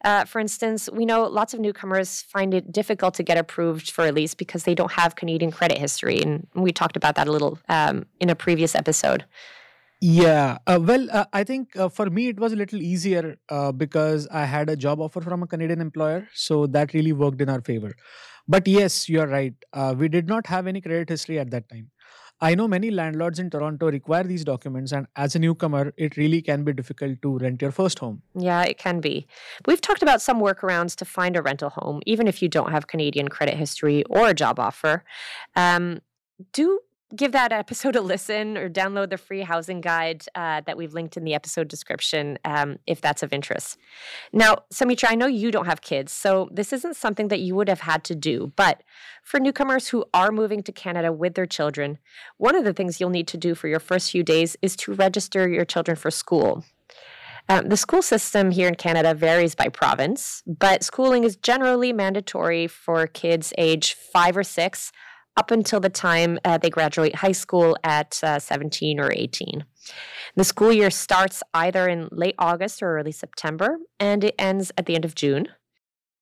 Uh, 0.05 0.25
for 0.25 0.39
instance, 0.39 0.89
we 0.93 1.07
know 1.07 1.25
lots 1.25 1.55
of 1.55 1.61
newcomers 1.61 2.23
find 2.23 2.53
it 2.53 2.71
difficult 2.71 3.15
to 3.15 3.23
get 3.23 3.39
approved 3.39 3.91
for 3.91 4.07
a 4.07 4.13
lease 4.13 4.35
because 4.35 4.65
they 4.65 4.75
don't 4.75 4.93
have 4.93 5.17
Canadian 5.17 5.51
credit 5.51 5.79
history. 5.79 6.21
And 6.21 6.47
we 6.55 6.73
talked 6.73 6.97
about 6.97 7.15
that 7.17 7.27
a 7.27 7.33
little 7.33 7.59
um, 7.69 8.05
in 8.21 8.29
a 8.29 8.35
previous 8.35 8.75
episode. 8.75 9.25
Yeah. 10.01 10.59
Uh, 10.67 10.79
well, 10.83 11.09
uh, 11.11 11.25
I 11.33 11.45
think 11.45 11.75
uh, 11.77 11.89
for 11.89 12.11
me, 12.11 12.29
it 12.29 12.39
was 12.39 12.53
a 12.53 12.57
little 12.57 12.83
easier 12.83 13.37
uh, 13.49 13.73
because 13.73 14.29
I 14.31 14.45
had 14.45 14.69
a 14.69 14.77
job 14.77 15.01
offer 15.01 15.23
from 15.23 15.43
a 15.43 15.47
Canadian 15.47 15.81
employer. 15.81 16.29
So 16.35 16.67
that 16.67 16.93
really 16.93 17.13
worked 17.13 17.41
in 17.41 17.49
our 17.49 17.63
favor. 17.63 17.95
But 18.47 18.69
yes, 18.69 19.09
you're 19.09 19.27
right. 19.27 19.55
Uh, 19.73 19.95
we 19.97 20.09
did 20.09 20.29
not 20.29 20.47
have 20.47 20.67
any 20.67 20.83
credit 20.83 21.09
history 21.09 21.39
at 21.39 21.51
that 21.53 21.71
time. 21.71 21.91
I 22.41 22.55
know 22.55 22.69
many 22.69 22.91
landlords 22.91 23.39
in 23.39 23.49
Toronto 23.49 23.91
require 23.91 24.25
these 24.25 24.45
documents, 24.45 24.93
and 24.93 25.07
as 25.17 25.35
a 25.35 25.39
newcomer, 25.39 25.93
it 25.97 26.17
really 26.17 26.43
can 26.43 26.65
be 26.65 26.73
difficult 26.73 27.23
to 27.23 27.39
rent 27.39 27.63
your 27.63 27.71
first 27.71 27.99
home. 27.99 28.23
Yeah, 28.35 28.63
it 28.63 28.77
can 28.77 29.01
be. 29.01 29.27
We've 29.67 29.81
talked 29.81 30.03
about 30.03 30.21
some 30.21 30.41
workarounds 30.41 30.97
to 30.97 31.05
find 31.05 31.37
a 31.37 31.43
rental 31.43 31.71
home, 31.71 32.01
even 32.07 32.27
if 32.27 32.43
you 32.43 32.49
don't 32.49 32.71
have 32.71 32.87
Canadian 32.87 33.29
credit 33.29 33.55
history 33.55 34.05
or 34.11 34.29
a 34.29 34.35
job 34.35 34.59
offer. 34.59 35.05
Um, 35.57 36.01
do 36.53 36.81
give 37.15 37.33
that 37.33 37.53
episode 37.53 37.97
a 37.97 38.01
listen 38.01 38.57
or 38.57 38.69
download 38.69 39.11
the 39.11 39.19
free 39.19 39.43
housing 39.43 39.81
guide 39.81 40.25
uh, 40.35 40.63
that 40.67 40.77
we've 40.77 40.95
linked 40.95 41.17
in 41.17 41.25
the 41.25 41.35
episode 41.35 41.69
description 41.69 42.39
um, 42.45 42.79
if 42.87 43.01
that's 43.01 43.23
of 43.23 43.33
interest. 43.33 43.79
Now, 44.33 44.59
Soumitra, 44.73 45.11
I 45.11 45.15
know 45.15 45.27
you 45.27 45.51
don't 45.51 45.67
have 45.67 45.81
kids, 45.81 46.13
so 46.13 46.49
this 46.53 46.73
isn't 46.73 46.97
something 46.97 47.29
that 47.29 47.41
you 47.41 47.55
would 47.55 47.69
have 47.69 47.81
had 47.81 48.05
to 48.05 48.15
do. 48.15 48.53
But 48.57 48.83
for 49.23 49.39
newcomers 49.39 49.89
who 49.89 50.05
are 50.13 50.33
moving 50.33 50.63
to 50.63 50.73
Canada 50.73 51.13
with 51.13 51.35
their 51.35 51.47
children, 51.47 51.99
one 52.37 52.57
of 52.57 52.65
the 52.65 52.73
things 52.73 53.01
you'll 53.01 53.11
need 53.11 53.29
to 53.29 53.37
do 53.37 53.55
for 53.55 53.69
your 53.69 53.81
first 53.81 54.11
few 54.11 54.23
days 54.23 54.57
is 54.63 54.77
to 54.77 54.93
register 54.93 55.49
your 55.49 55.65
children 55.65 55.97
for 55.97 56.11
school. 56.11 56.65
Um, 57.49 57.69
the 57.69 57.77
school 57.77 58.01
system 58.01 58.51
here 58.51 58.69
in 58.69 58.75
Canada 58.75 59.13
varies 59.13 59.55
by 59.55 59.69
province, 59.69 60.43
but 60.47 60.83
schooling 60.83 61.25
is 61.25 61.37
generally 61.37 61.93
mandatory 61.93 62.67
for 62.67 63.07
kids 63.07 63.53
age 63.59 63.93
five 63.93 64.35
or 64.35 64.43
six 64.43 64.93
up 65.37 65.51
until 65.51 65.81
the 65.81 65.89
time 65.89 66.39
uh, 66.45 66.59
they 66.59 66.71
graduate 66.71 67.17
high 67.17 67.33
school 67.33 67.77
at 67.85 68.19
uh, 68.23 68.39
17 68.39 69.01
or 69.01 69.13
18. 69.13 69.65
The 70.37 70.45
school 70.45 70.73
year 70.73 70.91
starts 70.91 71.43
either 71.53 71.89
in 71.89 72.09
late 72.11 72.35
August 72.39 72.83
or 72.83 72.99
early 72.99 73.13
September, 73.13 73.79
and 73.99 74.25
it 74.25 74.35
ends 74.39 74.73
at 74.79 74.87
the 74.87 74.95
end 74.95 75.05
of 75.05 75.15
June. 75.15 75.49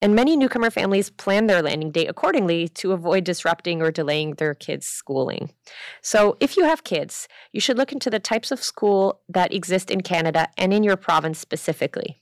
And 0.03 0.17
many 0.17 0.37
newcomer 0.37 0.69
families 0.69 1.11
plan 1.11 1.47
their 1.47 1.63
landing 1.63 1.93
date 1.93 2.09
accordingly 2.09 2.67
to 2.69 2.91
avoid 2.91 3.23
disrupting 3.23 3.81
or 3.81 3.93
delaying 3.93 4.35
their 4.35 4.53
kids' 4.53 4.89
schooling. 4.89 5.53
So, 6.01 6.37
if 6.41 6.57
you 6.57 6.65
have 6.65 6.83
kids, 6.83 7.29
you 7.53 7.61
should 7.61 7.79
look 7.79 7.93
into 7.93 8.11
the 8.11 8.19
types 8.19 8.51
of 8.51 8.65
school 8.65 9.21
that 9.29 9.55
exist 9.55 9.93
in 9.93 10.01
Canada 10.01 10.49
and 10.59 10.73
in 10.73 10.83
your 10.83 10.97
province 10.97 11.39
specifically. 11.39 12.21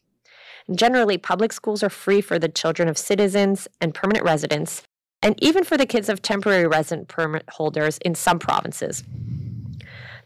Generally, 0.70 1.18
public 1.18 1.54
schools 1.54 1.82
are 1.82 1.88
free 1.88 2.20
for 2.20 2.38
the 2.38 2.50
children 2.50 2.86
of 2.86 2.98
citizens 2.98 3.66
and 3.80 3.94
permanent 3.94 4.26
residents, 4.26 4.82
and 5.22 5.34
even 5.42 5.64
for 5.64 5.76
the 5.76 5.86
kids 5.86 6.08
of 6.08 6.22
temporary 6.22 6.66
resident 6.66 7.08
permit 7.08 7.44
holders 7.48 7.98
in 7.98 8.14
some 8.14 8.38
provinces. 8.38 9.04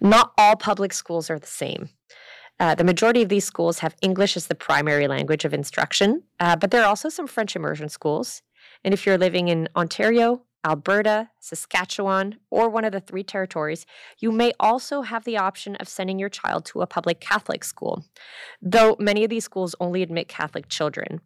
Not 0.01 0.33
all 0.37 0.57
public 0.57 0.93
schools 0.93 1.31
are 1.31 1.39
the 1.39 1.47
same. 1.47 1.89
Uh, 2.61 2.75
the 2.75 2.85
majority 2.85 3.23
of 3.23 3.29
these 3.29 3.45
schools 3.45 3.81
have 3.81 3.97
English 4.01 4.37
as 4.37 4.47
the 4.47 4.55
primary 4.55 5.09
language 5.09 5.45
of 5.45 5.53
instruction, 5.53 6.23
uh, 6.39 6.55
but 6.55 6.71
there 6.71 6.83
are 6.83 6.89
also 6.89 7.09
some 7.09 7.27
French 7.27 7.57
immersion 7.57 7.89
schools. 7.89 8.43
And 8.85 8.95
if 8.95 9.05
you're 9.05 9.19
living 9.19 9.49
in 9.49 9.69
Ontario, 9.75 10.43
Alberta, 10.65 11.31
Saskatchewan, 11.41 12.37
or 12.51 12.69
one 12.69 12.85
of 12.85 12.93
the 12.93 13.01
three 13.01 13.25
territories, 13.25 13.85
you 14.19 14.33
may 14.33 14.53
also 14.59 15.03
have 15.03 15.25
the 15.25 15.37
option 15.37 15.77
of 15.77 15.89
sending 15.89 16.19
your 16.19 16.29
child 16.29 16.65
to 16.67 16.81
a 16.81 16.87
public 16.87 17.21
Catholic 17.21 17.65
school, 17.65 18.05
though 18.63 18.97
many 18.99 19.25
of 19.25 19.31
these 19.31 19.45
schools 19.45 19.75
only 19.81 20.03
admit 20.03 20.29
Catholic 20.29 20.69
children. 20.69 21.21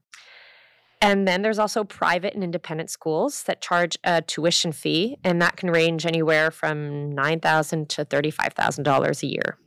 And 1.01 1.29
then 1.29 1.43
there's 1.43 1.59
also 1.59 1.85
private 1.85 2.35
and 2.35 2.43
independent 2.43 2.91
schools 2.91 3.45
that 3.45 3.61
charge 3.61 3.97
a 4.03 4.23
tuition 4.23 4.73
fee, 4.73 5.17
and 5.23 5.41
that 5.41 5.57
can 5.57 5.71
range 5.71 6.05
anywhere 6.05 6.51
from 6.51 7.11
9,000 7.13 7.89
to 7.91 8.05
$35,000 8.05 9.23
a 9.23 9.27
year. 9.27 9.59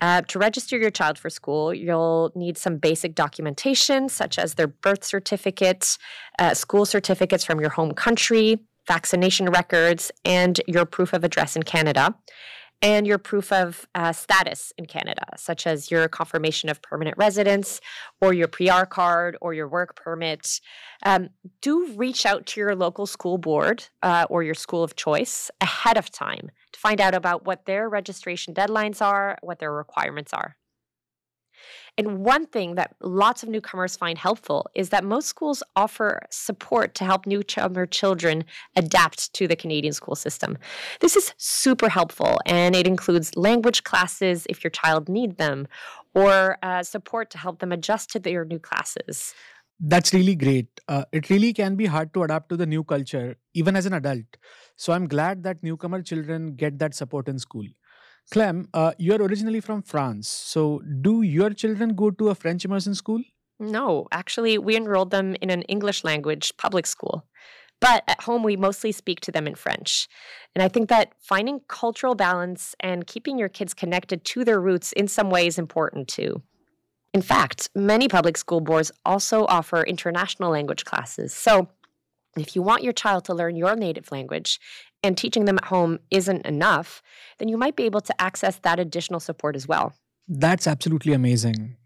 Uh, 0.00 0.20
to 0.22 0.38
register 0.38 0.76
your 0.76 0.90
child 0.90 1.18
for 1.18 1.30
school, 1.30 1.72
you'll 1.72 2.30
need 2.34 2.58
some 2.58 2.76
basic 2.76 3.14
documentation, 3.14 4.08
such 4.08 4.38
as 4.38 4.54
their 4.54 4.66
birth 4.66 5.04
certificate, 5.04 5.96
uh, 6.38 6.52
school 6.52 6.84
certificates 6.84 7.44
from 7.44 7.60
your 7.60 7.70
home 7.70 7.92
country, 7.92 8.58
vaccination 8.86 9.48
records, 9.48 10.12
and 10.24 10.60
your 10.66 10.84
proof 10.84 11.12
of 11.12 11.24
address 11.24 11.56
in 11.56 11.62
Canada 11.62 12.14
and 12.82 13.06
your 13.06 13.18
proof 13.18 13.52
of 13.52 13.86
uh, 13.94 14.12
status 14.12 14.72
in 14.76 14.86
Canada, 14.86 15.24
such 15.36 15.66
as 15.66 15.90
your 15.90 16.08
confirmation 16.08 16.68
of 16.68 16.82
permanent 16.82 17.16
residence 17.16 17.80
or 18.20 18.32
your 18.32 18.48
PR 18.48 18.84
card 18.84 19.36
or 19.40 19.54
your 19.54 19.68
work 19.68 19.96
permit. 19.96 20.60
Um, 21.04 21.30
do 21.62 21.92
reach 21.96 22.26
out 22.26 22.46
to 22.46 22.60
your 22.60 22.74
local 22.74 23.06
school 23.06 23.38
board 23.38 23.84
uh, 24.02 24.26
or 24.28 24.42
your 24.42 24.54
school 24.54 24.82
of 24.82 24.96
choice 24.96 25.50
ahead 25.60 25.96
of 25.96 26.10
time 26.10 26.50
to 26.72 26.80
find 26.80 27.00
out 27.00 27.14
about 27.14 27.46
what 27.46 27.66
their 27.66 27.88
registration 27.88 28.54
deadlines 28.54 29.00
are, 29.00 29.38
what 29.42 29.58
their 29.58 29.72
requirements 29.72 30.32
are. 30.32 30.56
And 31.98 32.24
one 32.24 32.46
thing 32.46 32.74
that 32.74 32.94
lots 33.00 33.42
of 33.42 33.48
newcomers 33.48 33.96
find 33.96 34.18
helpful 34.18 34.66
is 34.74 34.90
that 34.90 35.04
most 35.04 35.28
schools 35.28 35.62
offer 35.74 36.20
support 36.30 36.94
to 36.96 37.04
help 37.04 37.26
newcomer 37.26 37.86
children 37.86 38.44
adapt 38.76 39.32
to 39.34 39.48
the 39.48 39.56
Canadian 39.56 39.92
school 39.92 40.14
system. 40.14 40.58
This 41.00 41.16
is 41.16 41.32
super 41.36 41.88
helpful, 41.88 42.38
and 42.46 42.76
it 42.76 42.86
includes 42.86 43.36
language 43.36 43.84
classes 43.84 44.46
if 44.48 44.62
your 44.62 44.70
child 44.70 45.08
need 45.08 45.38
them, 45.38 45.68
or 46.14 46.58
uh, 46.62 46.82
support 46.82 47.30
to 47.30 47.38
help 47.38 47.60
them 47.60 47.72
adjust 47.72 48.10
to 48.10 48.18
their 48.18 48.44
new 48.44 48.58
classes. 48.58 49.34
That's 49.78 50.14
really 50.14 50.34
great. 50.34 50.68
Uh, 50.88 51.04
it 51.12 51.28
really 51.28 51.52
can 51.52 51.76
be 51.76 51.84
hard 51.84 52.14
to 52.14 52.22
adapt 52.22 52.48
to 52.48 52.56
the 52.56 52.66
new 52.66 52.82
culture, 52.82 53.36
even 53.52 53.76
as 53.76 53.84
an 53.84 53.92
adult. 53.92 54.24
So 54.76 54.94
I'm 54.94 55.06
glad 55.06 55.42
that 55.42 55.62
newcomer 55.62 56.00
children 56.00 56.54
get 56.56 56.78
that 56.78 56.94
support 56.94 57.28
in 57.28 57.38
school. 57.38 57.66
Clem, 58.32 58.68
uh, 58.74 58.92
you're 58.98 59.22
originally 59.22 59.60
from 59.60 59.82
France. 59.82 60.28
So, 60.28 60.82
do 61.00 61.22
your 61.22 61.50
children 61.50 61.94
go 61.94 62.10
to 62.10 62.30
a 62.30 62.34
French 62.34 62.64
immersion 62.64 62.94
school? 62.94 63.22
No, 63.58 64.06
actually, 64.12 64.58
we 64.58 64.76
enrolled 64.76 65.10
them 65.10 65.36
in 65.40 65.50
an 65.50 65.62
English 65.62 66.04
language 66.04 66.52
public 66.56 66.86
school. 66.86 67.24
But 67.80 68.04
at 68.08 68.22
home, 68.22 68.42
we 68.42 68.56
mostly 68.56 68.90
speak 68.90 69.20
to 69.20 69.32
them 69.32 69.46
in 69.46 69.54
French. 69.54 70.08
And 70.54 70.62
I 70.62 70.68
think 70.68 70.88
that 70.88 71.12
finding 71.18 71.60
cultural 71.68 72.14
balance 72.14 72.74
and 72.80 73.06
keeping 73.06 73.38
your 73.38 73.50
kids 73.50 73.74
connected 73.74 74.24
to 74.24 74.44
their 74.44 74.60
roots 74.60 74.92
in 74.92 75.08
some 75.08 75.30
way 75.30 75.46
is 75.46 75.58
important 75.58 76.08
too. 76.08 76.42
In 77.12 77.22
fact, 77.22 77.70
many 77.74 78.08
public 78.08 78.36
school 78.36 78.60
boards 78.60 78.92
also 79.04 79.46
offer 79.46 79.82
international 79.82 80.50
language 80.50 80.84
classes. 80.84 81.32
So, 81.32 81.68
if 82.42 82.56
you 82.56 82.62
want 82.62 82.82
your 82.82 82.92
child 82.92 83.24
to 83.26 83.34
learn 83.34 83.56
your 83.56 83.76
native 83.76 84.10
language 84.12 84.60
and 85.02 85.16
teaching 85.16 85.44
them 85.44 85.58
at 85.58 85.66
home 85.66 85.98
isn't 86.10 86.44
enough, 86.46 87.02
then 87.38 87.48
you 87.48 87.56
might 87.56 87.76
be 87.76 87.84
able 87.84 88.00
to 88.00 88.20
access 88.20 88.58
that 88.58 88.78
additional 88.78 89.20
support 89.20 89.56
as 89.56 89.66
well. 89.68 89.94
That's 90.28 90.66
absolutely 90.66 91.12
amazing. 91.12 91.76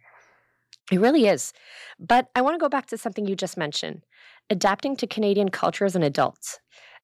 It 0.90 1.00
really 1.00 1.26
is. 1.26 1.52
But 1.98 2.28
I 2.34 2.40
want 2.40 2.54
to 2.54 2.58
go 2.58 2.68
back 2.68 2.86
to 2.86 2.98
something 2.98 3.26
you 3.26 3.36
just 3.36 3.56
mentioned 3.56 4.02
adapting 4.48 4.96
to 4.96 5.06
Canadian 5.06 5.48
culture 5.48 5.84
as 5.84 5.94
an 5.94 6.02
adult. 6.02 6.58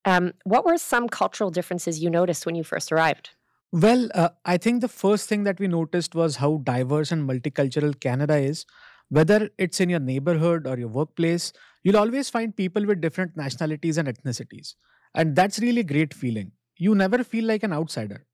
Um, 0.04 0.32
what 0.44 0.64
were 0.64 0.78
some 0.78 1.08
cultural 1.08 1.50
differences 1.50 2.00
you 2.00 2.10
noticed 2.10 2.44
when 2.44 2.56
you 2.56 2.64
first 2.64 2.90
arrived? 2.90 3.30
Well, 3.72 4.08
uh, 4.14 4.30
I 4.44 4.56
think 4.56 4.80
the 4.80 4.88
first 4.88 5.28
thing 5.28 5.44
that 5.44 5.60
we 5.60 5.68
noticed 5.68 6.14
was 6.14 6.36
how 6.36 6.60
diverse 6.64 7.12
and 7.12 7.28
multicultural 7.28 7.98
Canada 7.98 8.36
is. 8.36 8.64
Whether 9.08 9.50
it's 9.58 9.80
in 9.80 9.90
your 9.90 10.00
neighborhood 10.00 10.66
or 10.66 10.76
your 10.78 10.88
workplace, 10.88 11.52
you'll 11.86 11.98
always 11.98 12.30
find 12.30 12.56
people 12.56 12.86
with 12.86 13.00
different 13.00 13.36
nationalities 13.36 13.98
and 13.98 14.08
ethnicities. 14.08 14.74
And 15.14 15.36
that's 15.36 15.60
really 15.60 15.80
a 15.80 15.84
great 15.84 16.14
feeling. 16.14 16.52
You 16.78 16.94
never 16.94 17.24
feel 17.24 17.46
like 17.46 17.62
an 17.62 17.72
outsider. 17.72 18.26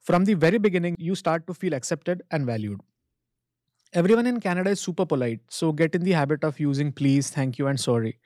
From 0.00 0.24
the 0.26 0.34
very 0.34 0.58
beginning, 0.58 0.96
you 0.98 1.14
start 1.14 1.46
to 1.48 1.54
feel 1.54 1.74
accepted 1.74 2.22
and 2.30 2.46
valued. 2.46 2.80
Everyone 3.92 4.26
in 4.26 4.40
Canada 4.40 4.70
is 4.70 4.80
super 4.80 5.04
polite, 5.06 5.40
so 5.48 5.72
get 5.72 5.94
in 5.94 6.02
the 6.02 6.12
habit 6.12 6.44
of 6.44 6.60
using 6.60 6.92
please, 6.92 7.30
thank 7.30 7.58
you, 7.58 7.66
and 7.66 7.80
sorry 7.80 8.18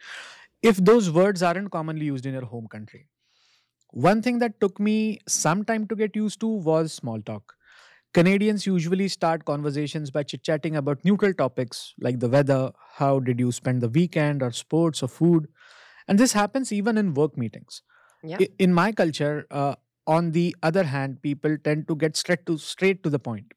if 0.63 0.77
those 0.79 1.11
words 1.11 1.43
aren't 1.43 1.71
commonly 1.71 2.07
used 2.07 2.27
in 2.27 2.35
your 2.35 2.45
home 2.47 2.69
country. 2.69 3.07
One 3.93 4.23
thing 4.23 4.39
that 4.41 4.61
took 4.61 4.81
me 4.81 5.21
some 5.29 5.65
time 5.65 5.87
to 5.89 5.97
get 5.97 6.17
used 6.17 6.41
to 6.41 6.49
was 6.49 6.93
small 6.93 7.23
talk. 7.23 7.55
Canadians 8.15 8.67
usually 8.67 9.09
start 9.09 9.45
conversations 9.45 10.11
by 10.11 10.23
chit 10.23 10.45
chatting 10.45 10.77
about 10.77 11.05
neutral 11.05 11.35
topics 11.35 11.95
like 12.01 12.21
the 12.21 12.29
weather, 12.29 12.73
how 12.95 13.19
did 13.19 13.41
you 13.41 13.51
spend 13.53 13.83
the 13.83 13.89
weekend, 13.89 14.43
or 14.43 14.53
sports 14.53 15.03
or 15.03 15.09
food. 15.09 15.49
And 16.09 16.19
this 16.19 16.33
happens 16.33 16.73
even 16.73 16.99
in 16.99 17.15
work 17.15 17.37
meetings. 17.37 17.83
Yeah. 18.23 18.39
In 18.59 18.73
my 18.73 18.93
culture, 18.93 19.47
uh, 19.51 19.75
on 20.07 20.33
the 20.33 20.55
other 20.63 20.85
hand, 20.85 21.23
people 21.23 21.57
tend 21.65 21.89
to 21.89 21.97
get 21.97 22.17
straight 22.17 22.47
to 22.47 22.59
straight 22.59 23.03
to 23.05 23.11
the 23.11 23.19
point. 23.19 23.53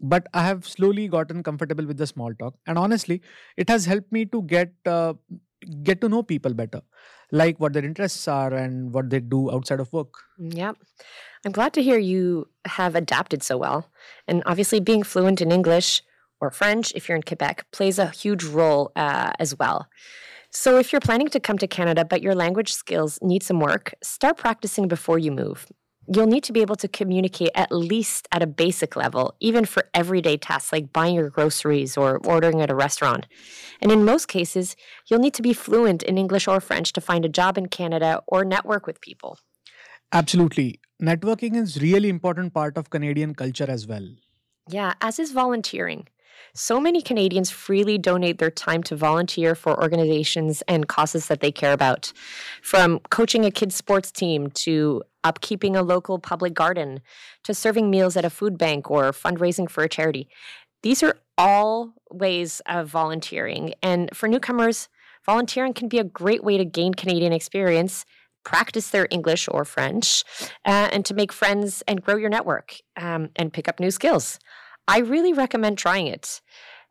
But 0.00 0.26
I 0.34 0.44
have 0.44 0.66
slowly 0.66 1.08
gotten 1.08 1.42
comfortable 1.42 1.86
with 1.86 1.98
the 1.98 2.06
small 2.06 2.34
talk, 2.34 2.54
and 2.66 2.78
honestly, 2.78 3.22
it 3.56 3.68
has 3.70 3.86
helped 3.86 4.12
me 4.12 4.26
to 4.26 4.42
get 4.42 4.72
uh, 4.86 5.14
get 5.82 6.00
to 6.02 6.08
know 6.08 6.22
people 6.22 6.52
better, 6.52 6.82
like 7.34 7.58
what 7.58 7.72
their 7.72 7.84
interests 7.84 8.28
are 8.28 8.54
and 8.54 8.94
what 8.94 9.10
they 9.10 9.20
do 9.20 9.50
outside 9.50 9.80
of 9.80 9.92
work. 9.92 10.14
Yeah. 10.38 10.72
I'm 11.44 11.52
glad 11.52 11.74
to 11.74 11.82
hear 11.82 11.98
you 11.98 12.48
have 12.64 12.94
adapted 12.94 13.42
so 13.42 13.58
well. 13.58 13.90
And 14.26 14.42
obviously, 14.46 14.80
being 14.80 15.02
fluent 15.02 15.42
in 15.42 15.52
English 15.52 16.02
or 16.40 16.50
French, 16.50 16.92
if 16.94 17.08
you're 17.08 17.16
in 17.16 17.22
Quebec, 17.22 17.66
plays 17.72 17.98
a 17.98 18.06
huge 18.06 18.44
role 18.44 18.92
uh, 18.96 19.32
as 19.38 19.58
well. 19.58 19.88
So, 20.50 20.78
if 20.78 20.92
you're 20.92 21.00
planning 21.00 21.28
to 21.28 21.40
come 21.40 21.58
to 21.58 21.66
Canada 21.66 22.04
but 22.04 22.22
your 22.22 22.34
language 22.34 22.72
skills 22.72 23.18
need 23.20 23.42
some 23.42 23.58
work, 23.58 23.92
start 24.02 24.36
practicing 24.36 24.86
before 24.88 25.18
you 25.18 25.32
move. 25.32 25.66
You'll 26.06 26.26
need 26.26 26.44
to 26.44 26.52
be 26.52 26.60
able 26.60 26.76
to 26.76 26.88
communicate 26.88 27.50
at 27.54 27.72
least 27.72 28.28
at 28.30 28.42
a 28.42 28.46
basic 28.46 28.96
level, 28.96 29.34
even 29.40 29.64
for 29.64 29.88
everyday 29.94 30.36
tasks 30.36 30.72
like 30.72 30.92
buying 30.92 31.14
your 31.14 31.30
groceries 31.30 31.96
or 31.96 32.18
ordering 32.26 32.60
at 32.60 32.70
a 32.70 32.74
restaurant. 32.74 33.26
And 33.80 33.90
in 33.90 34.04
most 34.04 34.28
cases, 34.28 34.76
you'll 35.06 35.20
need 35.20 35.34
to 35.34 35.42
be 35.42 35.52
fluent 35.52 36.02
in 36.02 36.18
English 36.18 36.46
or 36.48 36.60
French 36.60 36.92
to 36.92 37.00
find 37.00 37.24
a 37.24 37.28
job 37.28 37.56
in 37.56 37.66
Canada 37.66 38.22
or 38.26 38.44
network 38.44 38.86
with 38.86 39.00
people. 39.00 39.38
Absolutely. 40.12 40.80
Networking 41.02 41.56
is 41.56 41.80
really 41.80 42.08
important 42.08 42.54
part 42.54 42.76
of 42.76 42.90
Canadian 42.90 43.34
culture 43.34 43.68
as 43.68 43.86
well. 43.86 44.06
Yeah, 44.68 44.94
as 45.00 45.18
is 45.18 45.32
volunteering. 45.32 46.08
So 46.54 46.80
many 46.80 47.02
Canadians 47.02 47.50
freely 47.50 47.98
donate 47.98 48.38
their 48.38 48.50
time 48.50 48.82
to 48.84 48.96
volunteer 48.96 49.54
for 49.54 49.80
organizations 49.82 50.62
and 50.68 50.86
causes 50.86 51.26
that 51.28 51.40
they 51.40 51.50
care 51.50 51.72
about. 51.72 52.12
From 52.62 53.00
coaching 53.10 53.44
a 53.44 53.50
kids' 53.50 53.74
sports 53.74 54.12
team 54.12 54.50
to 54.50 55.02
upkeeping 55.24 55.76
a 55.76 55.82
local 55.82 56.18
public 56.18 56.54
garden, 56.54 57.00
to 57.42 57.54
serving 57.54 57.90
meals 57.90 58.16
at 58.16 58.24
a 58.24 58.30
food 58.30 58.58
bank 58.58 58.90
or 58.90 59.12
fundraising 59.12 59.70
for 59.70 59.82
a 59.82 59.88
charity. 59.88 60.28
These 60.82 61.02
are 61.02 61.16
all 61.38 61.94
ways 62.10 62.60
of 62.66 62.88
volunteering. 62.88 63.74
And 63.82 64.14
for 64.14 64.28
newcomers, 64.28 64.88
volunteering 65.24 65.72
can 65.72 65.88
be 65.88 65.98
a 65.98 66.04
great 66.04 66.44
way 66.44 66.58
to 66.58 66.64
gain 66.64 66.94
Canadian 66.94 67.32
experience, 67.32 68.04
practice 68.44 68.90
their 68.90 69.08
English 69.10 69.48
or 69.50 69.64
French, 69.64 70.22
uh, 70.66 70.88
and 70.92 71.04
to 71.06 71.14
make 71.14 71.32
friends 71.32 71.82
and 71.88 72.02
grow 72.02 72.16
your 72.16 72.28
network 72.28 72.76
um, 72.96 73.30
and 73.36 73.52
pick 73.52 73.68
up 73.68 73.80
new 73.80 73.90
skills. 73.90 74.38
I 74.86 74.98
really 74.98 75.32
recommend 75.32 75.78
trying 75.78 76.06
it. 76.08 76.42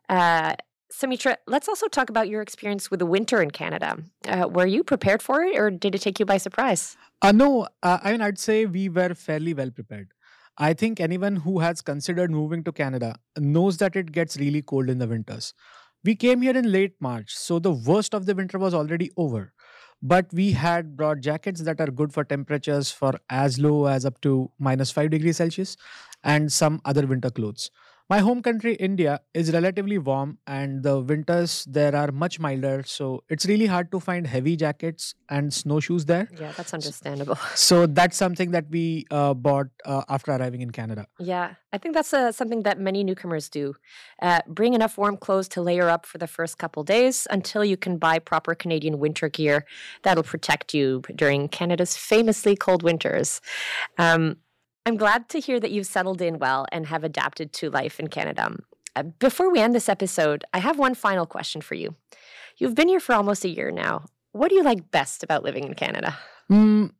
Uh, 0.08 0.56
Soumitra, 0.94 1.36
let's 1.48 1.68
also 1.68 1.88
talk 1.88 2.08
about 2.08 2.28
your 2.28 2.40
experience 2.40 2.88
with 2.88 3.00
the 3.00 3.06
winter 3.06 3.42
in 3.42 3.50
Canada. 3.50 3.98
Uh, 4.28 4.48
were 4.48 4.64
you 4.64 4.84
prepared 4.84 5.20
for 5.22 5.42
it 5.42 5.56
or 5.56 5.68
did 5.68 5.92
it 5.96 6.02
take 6.02 6.20
you 6.20 6.24
by 6.24 6.36
surprise? 6.36 6.96
Uh, 7.20 7.32
no, 7.32 7.66
uh, 7.82 7.98
I 8.04 8.12
mean, 8.12 8.20
I'd 8.20 8.38
say 8.38 8.64
we 8.66 8.88
were 8.88 9.12
fairly 9.14 9.54
well 9.54 9.72
prepared. 9.72 10.12
I 10.56 10.72
think 10.72 11.00
anyone 11.00 11.34
who 11.34 11.58
has 11.58 11.82
considered 11.82 12.30
moving 12.30 12.62
to 12.62 12.70
Canada 12.70 13.16
knows 13.36 13.78
that 13.78 13.96
it 13.96 14.12
gets 14.12 14.36
really 14.36 14.62
cold 14.62 14.88
in 14.88 14.98
the 14.98 15.08
winters. 15.08 15.52
We 16.04 16.14
came 16.14 16.42
here 16.42 16.56
in 16.56 16.70
late 16.70 16.94
March, 17.00 17.34
so 17.34 17.58
the 17.58 17.72
worst 17.72 18.14
of 18.14 18.26
the 18.26 18.34
winter 18.36 18.58
was 18.58 18.72
already 18.72 19.10
over. 19.16 19.52
But 20.00 20.32
we 20.32 20.52
had 20.52 20.96
brought 20.96 21.20
jackets 21.20 21.62
that 21.62 21.80
are 21.80 21.88
good 21.88 22.12
for 22.12 22.22
temperatures 22.22 22.92
for 22.92 23.14
as 23.30 23.58
low 23.58 23.86
as 23.86 24.04
up 24.04 24.20
to 24.20 24.52
minus 24.60 24.92
5 24.92 25.10
degrees 25.10 25.38
Celsius 25.38 25.76
and 26.22 26.52
some 26.52 26.80
other 26.84 27.04
winter 27.04 27.30
clothes. 27.30 27.70
My 28.10 28.18
home 28.18 28.42
country, 28.42 28.74
India, 28.74 29.20
is 29.32 29.50
relatively 29.50 29.96
warm 29.96 30.36
and 30.46 30.82
the 30.82 31.00
winters 31.00 31.64
there 31.66 31.96
are 31.96 32.12
much 32.12 32.38
milder. 32.38 32.82
So 32.84 33.24
it's 33.30 33.46
really 33.46 33.64
hard 33.64 33.90
to 33.92 33.98
find 33.98 34.26
heavy 34.26 34.56
jackets 34.56 35.14
and 35.30 35.52
snowshoes 35.52 36.04
there. 36.04 36.28
Yeah, 36.38 36.52
that's 36.54 36.74
understandable. 36.74 37.38
So 37.54 37.86
that's 37.86 38.18
something 38.18 38.50
that 38.50 38.66
we 38.68 39.06
uh, 39.10 39.32
bought 39.32 39.68
uh, 39.86 40.02
after 40.10 40.32
arriving 40.32 40.60
in 40.60 40.70
Canada. 40.70 41.06
Yeah, 41.18 41.54
I 41.72 41.78
think 41.78 41.94
that's 41.94 42.12
uh, 42.12 42.30
something 42.30 42.62
that 42.64 42.78
many 42.78 43.04
newcomers 43.04 43.48
do. 43.48 43.74
Uh, 44.20 44.40
bring 44.48 44.74
enough 44.74 44.98
warm 44.98 45.16
clothes 45.16 45.48
to 45.48 45.62
layer 45.62 45.88
up 45.88 46.04
for 46.04 46.18
the 46.18 46.26
first 46.26 46.58
couple 46.58 46.84
days 46.84 47.26
until 47.30 47.64
you 47.64 47.78
can 47.78 47.96
buy 47.96 48.18
proper 48.18 48.54
Canadian 48.54 48.98
winter 48.98 49.30
gear 49.30 49.64
that'll 50.02 50.22
protect 50.22 50.74
you 50.74 51.02
during 51.16 51.48
Canada's 51.48 51.96
famously 51.96 52.54
cold 52.54 52.82
winters. 52.82 53.40
Um, 53.96 54.36
I'm 54.86 54.96
glad 54.98 55.30
to 55.30 55.40
hear 55.40 55.58
that 55.60 55.70
you've 55.70 55.86
settled 55.86 56.20
in 56.20 56.38
well 56.38 56.66
and 56.70 56.86
have 56.86 57.04
adapted 57.04 57.54
to 57.54 57.70
life 57.70 57.98
in 57.98 58.08
Canada. 58.08 58.54
Uh, 58.94 59.04
before 59.18 59.50
we 59.50 59.58
end 59.58 59.74
this 59.74 59.88
episode, 59.88 60.44
I 60.52 60.58
have 60.58 60.78
one 60.78 60.94
final 60.94 61.24
question 61.24 61.62
for 61.62 61.74
you. 61.74 61.96
You've 62.58 62.74
been 62.74 62.88
here 62.88 63.00
for 63.00 63.14
almost 63.14 63.44
a 63.44 63.48
year 63.48 63.70
now. 63.70 64.04
What 64.32 64.50
do 64.50 64.56
you 64.56 64.62
like 64.62 64.90
best 64.90 65.22
about 65.22 65.42
living 65.42 65.64
in 65.64 65.74
Canada? 65.74 66.18
Mm, 66.52 66.90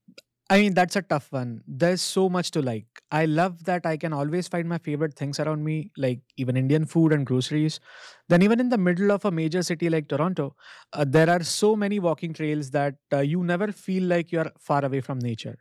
I 0.49 0.61
mean, 0.63 0.75
that's 0.75 0.97
a 0.97 1.03
tough 1.03 1.31
one. 1.31 1.63
There's 1.67 2.01
so 2.01 2.29
much 2.29 2.51
to 2.53 2.63
like. 2.63 2.87
I 3.11 3.27
love 3.27 3.65
that 3.65 3.85
I 3.85 3.99
can 3.99 4.13
always 4.13 4.49
find 4.49 4.69
my 4.69 4.79
favorite 4.79 5.15
things 5.15 5.39
around 5.39 5.63
me, 5.63 5.91
like 5.97 6.21
even 6.37 6.57
Indian 6.57 6.87
food 6.87 7.13
and 7.13 7.27
groceries. 7.27 7.81
Then, 8.29 8.41
even 8.43 8.61
in 8.61 8.71
the 8.71 8.79
middle 8.79 9.13
of 9.13 9.25
a 9.25 9.31
major 9.31 9.63
city 9.63 9.91
like 9.91 10.09
Toronto, 10.09 10.57
uh, 10.93 11.05
there 11.07 11.29
are 11.29 11.43
so 11.43 11.77
many 11.77 11.99
walking 11.99 12.33
trails 12.33 12.71
that 12.71 12.95
uh, 13.13 13.19
you 13.19 13.45
never 13.45 13.73
feel 13.73 14.05
like 14.05 14.33
you're 14.33 14.51
far 14.59 14.85
away 14.85 15.01
from 15.01 15.19
nature. 15.19 15.59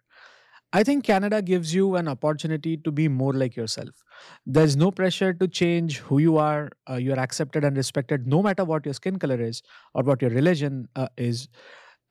I 0.76 0.84
think 0.84 1.04
Canada 1.04 1.42
gives 1.42 1.74
you 1.74 1.96
an 1.98 2.08
opportunity 2.08 2.78
to 2.78 2.92
be 2.92 3.08
more 3.08 3.34
like 3.34 3.56
yourself. 3.56 4.04
There's 4.46 4.76
no 4.76 4.90
pressure 4.90 5.32
to 5.32 5.48
change 5.48 6.00
who 6.00 6.18
you 6.18 6.38
are. 6.38 6.72
Uh, 6.90 6.96
you're 6.96 7.20
accepted 7.20 7.64
and 7.64 7.78
respected 7.78 8.26
no 8.26 8.42
matter 8.42 8.66
what 8.66 8.86
your 8.86 8.96
skin 8.96 9.20
color 9.20 9.40
is 9.40 9.62
or 9.94 10.02
what 10.02 10.22
your 10.22 10.32
religion 10.32 10.88
uh, 10.96 11.10
is. 11.16 11.48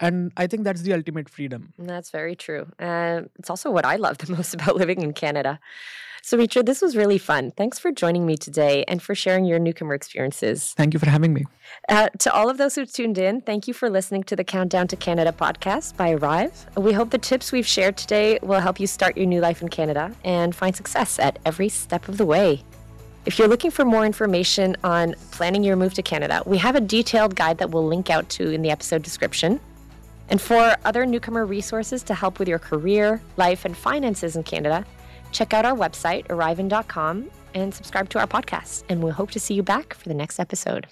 And 0.01 0.33
I 0.37 0.47
think 0.47 0.65
that's 0.65 0.83
the 0.83 0.95
ultimate 0.95 1.29
freedom. 1.29 1.73
That's 1.79 2.11
very 2.11 2.35
true. 2.35 2.67
Uh, 2.79 3.23
it's 3.39 3.51
also 3.51 3.71
what 3.71 3.85
I 3.85 3.97
love 3.97 4.19
the 4.19 4.33
most 4.37 4.55
about 4.55 4.77
living 4.77 5.03
in 5.03 5.13
Canada. 5.13 5.61
So, 6.25 6.39
Richard, 6.39 6.67
this 6.67 6.81
was 6.81 6.97
really 6.97 7.19
fun. 7.19 7.51
Thanks 7.51 7.81
for 7.81 7.91
joining 7.91 8.25
me 8.25 8.37
today 8.37 8.85
and 8.87 9.03
for 9.03 9.13
sharing 9.13 9.45
your 9.45 9.59
newcomer 9.59 9.93
experiences. 9.93 10.73
Thank 10.77 10.95
you 10.95 11.01
for 11.01 11.11
having 11.11 11.35
me. 11.35 11.47
Uh, 11.89 12.11
to 12.21 12.33
all 12.33 12.49
of 12.49 12.59
those 12.59 12.77
who 12.77 12.87
tuned 12.87 13.19
in, 13.19 13.41
thank 13.41 13.67
you 13.67 13.75
for 13.75 13.91
listening 13.91 14.23
to 14.25 14.37
the 14.37 14.45
Countdown 14.45 14.87
to 14.87 14.97
Canada 14.97 15.33
podcast 15.33 15.97
by 15.97 16.13
Arrive. 16.13 16.67
We 16.77 16.93
hope 16.93 17.11
the 17.11 17.19
tips 17.19 17.51
we've 17.51 17.67
shared 17.67 17.97
today 17.97 18.39
will 18.41 18.61
help 18.61 18.79
you 18.79 18.87
start 18.87 19.17
your 19.17 19.27
new 19.27 19.41
life 19.41 19.63
in 19.63 19.69
Canada 19.69 20.15
and 20.23 20.55
find 20.55 20.77
success 20.77 21.19
at 21.19 21.41
every 21.45 21.69
step 21.69 22.09
of 22.09 22.19
the 22.19 22.27
way. 22.27 22.63
If 23.27 23.37
you're 23.37 23.49
looking 23.49 23.73
for 23.73 23.85
more 23.85 24.07
information 24.07 24.77
on 24.85 25.17
planning 25.33 25.65
your 25.65 25.75
move 25.75 25.95
to 25.95 26.03
Canada, 26.03 26.45
we 26.47 26.59
have 26.59 26.77
a 26.77 26.81
detailed 26.81 27.35
guide 27.35 27.59
that 27.59 27.71
we'll 27.71 27.87
link 27.87 28.11
out 28.11 28.29
to 28.31 28.51
in 28.51 28.63
the 28.63 28.71
episode 28.71 29.03
description. 29.03 29.59
And 30.33 30.41
for 30.41 30.75
other 30.87 31.05
newcomer 31.05 31.45
resources 31.45 32.03
to 32.05 32.15
help 32.15 32.39
with 32.39 32.49
your 32.49 32.59
career, 32.59 33.21
life, 33.37 33.67
and 33.67 33.77
finances 33.77 34.35
in 34.35 34.45
Canada, 34.45 34.87
check 35.31 35.53
out 35.53 35.67
our 35.67 35.77
website, 35.77 36.27
arrivein.com, 36.29 37.31
and 37.55 37.75
subscribe 37.75 38.09
to 38.09 38.19
our 38.19 38.27
podcast. 38.27 38.85
And 38.89 39.03
we'll 39.03 39.13
hope 39.13 39.31
to 39.33 39.41
see 39.41 39.53
you 39.53 39.63
back 39.63 39.93
for 39.93 40.09
the 40.09 40.15
next 40.15 40.41
episode. 40.41 40.87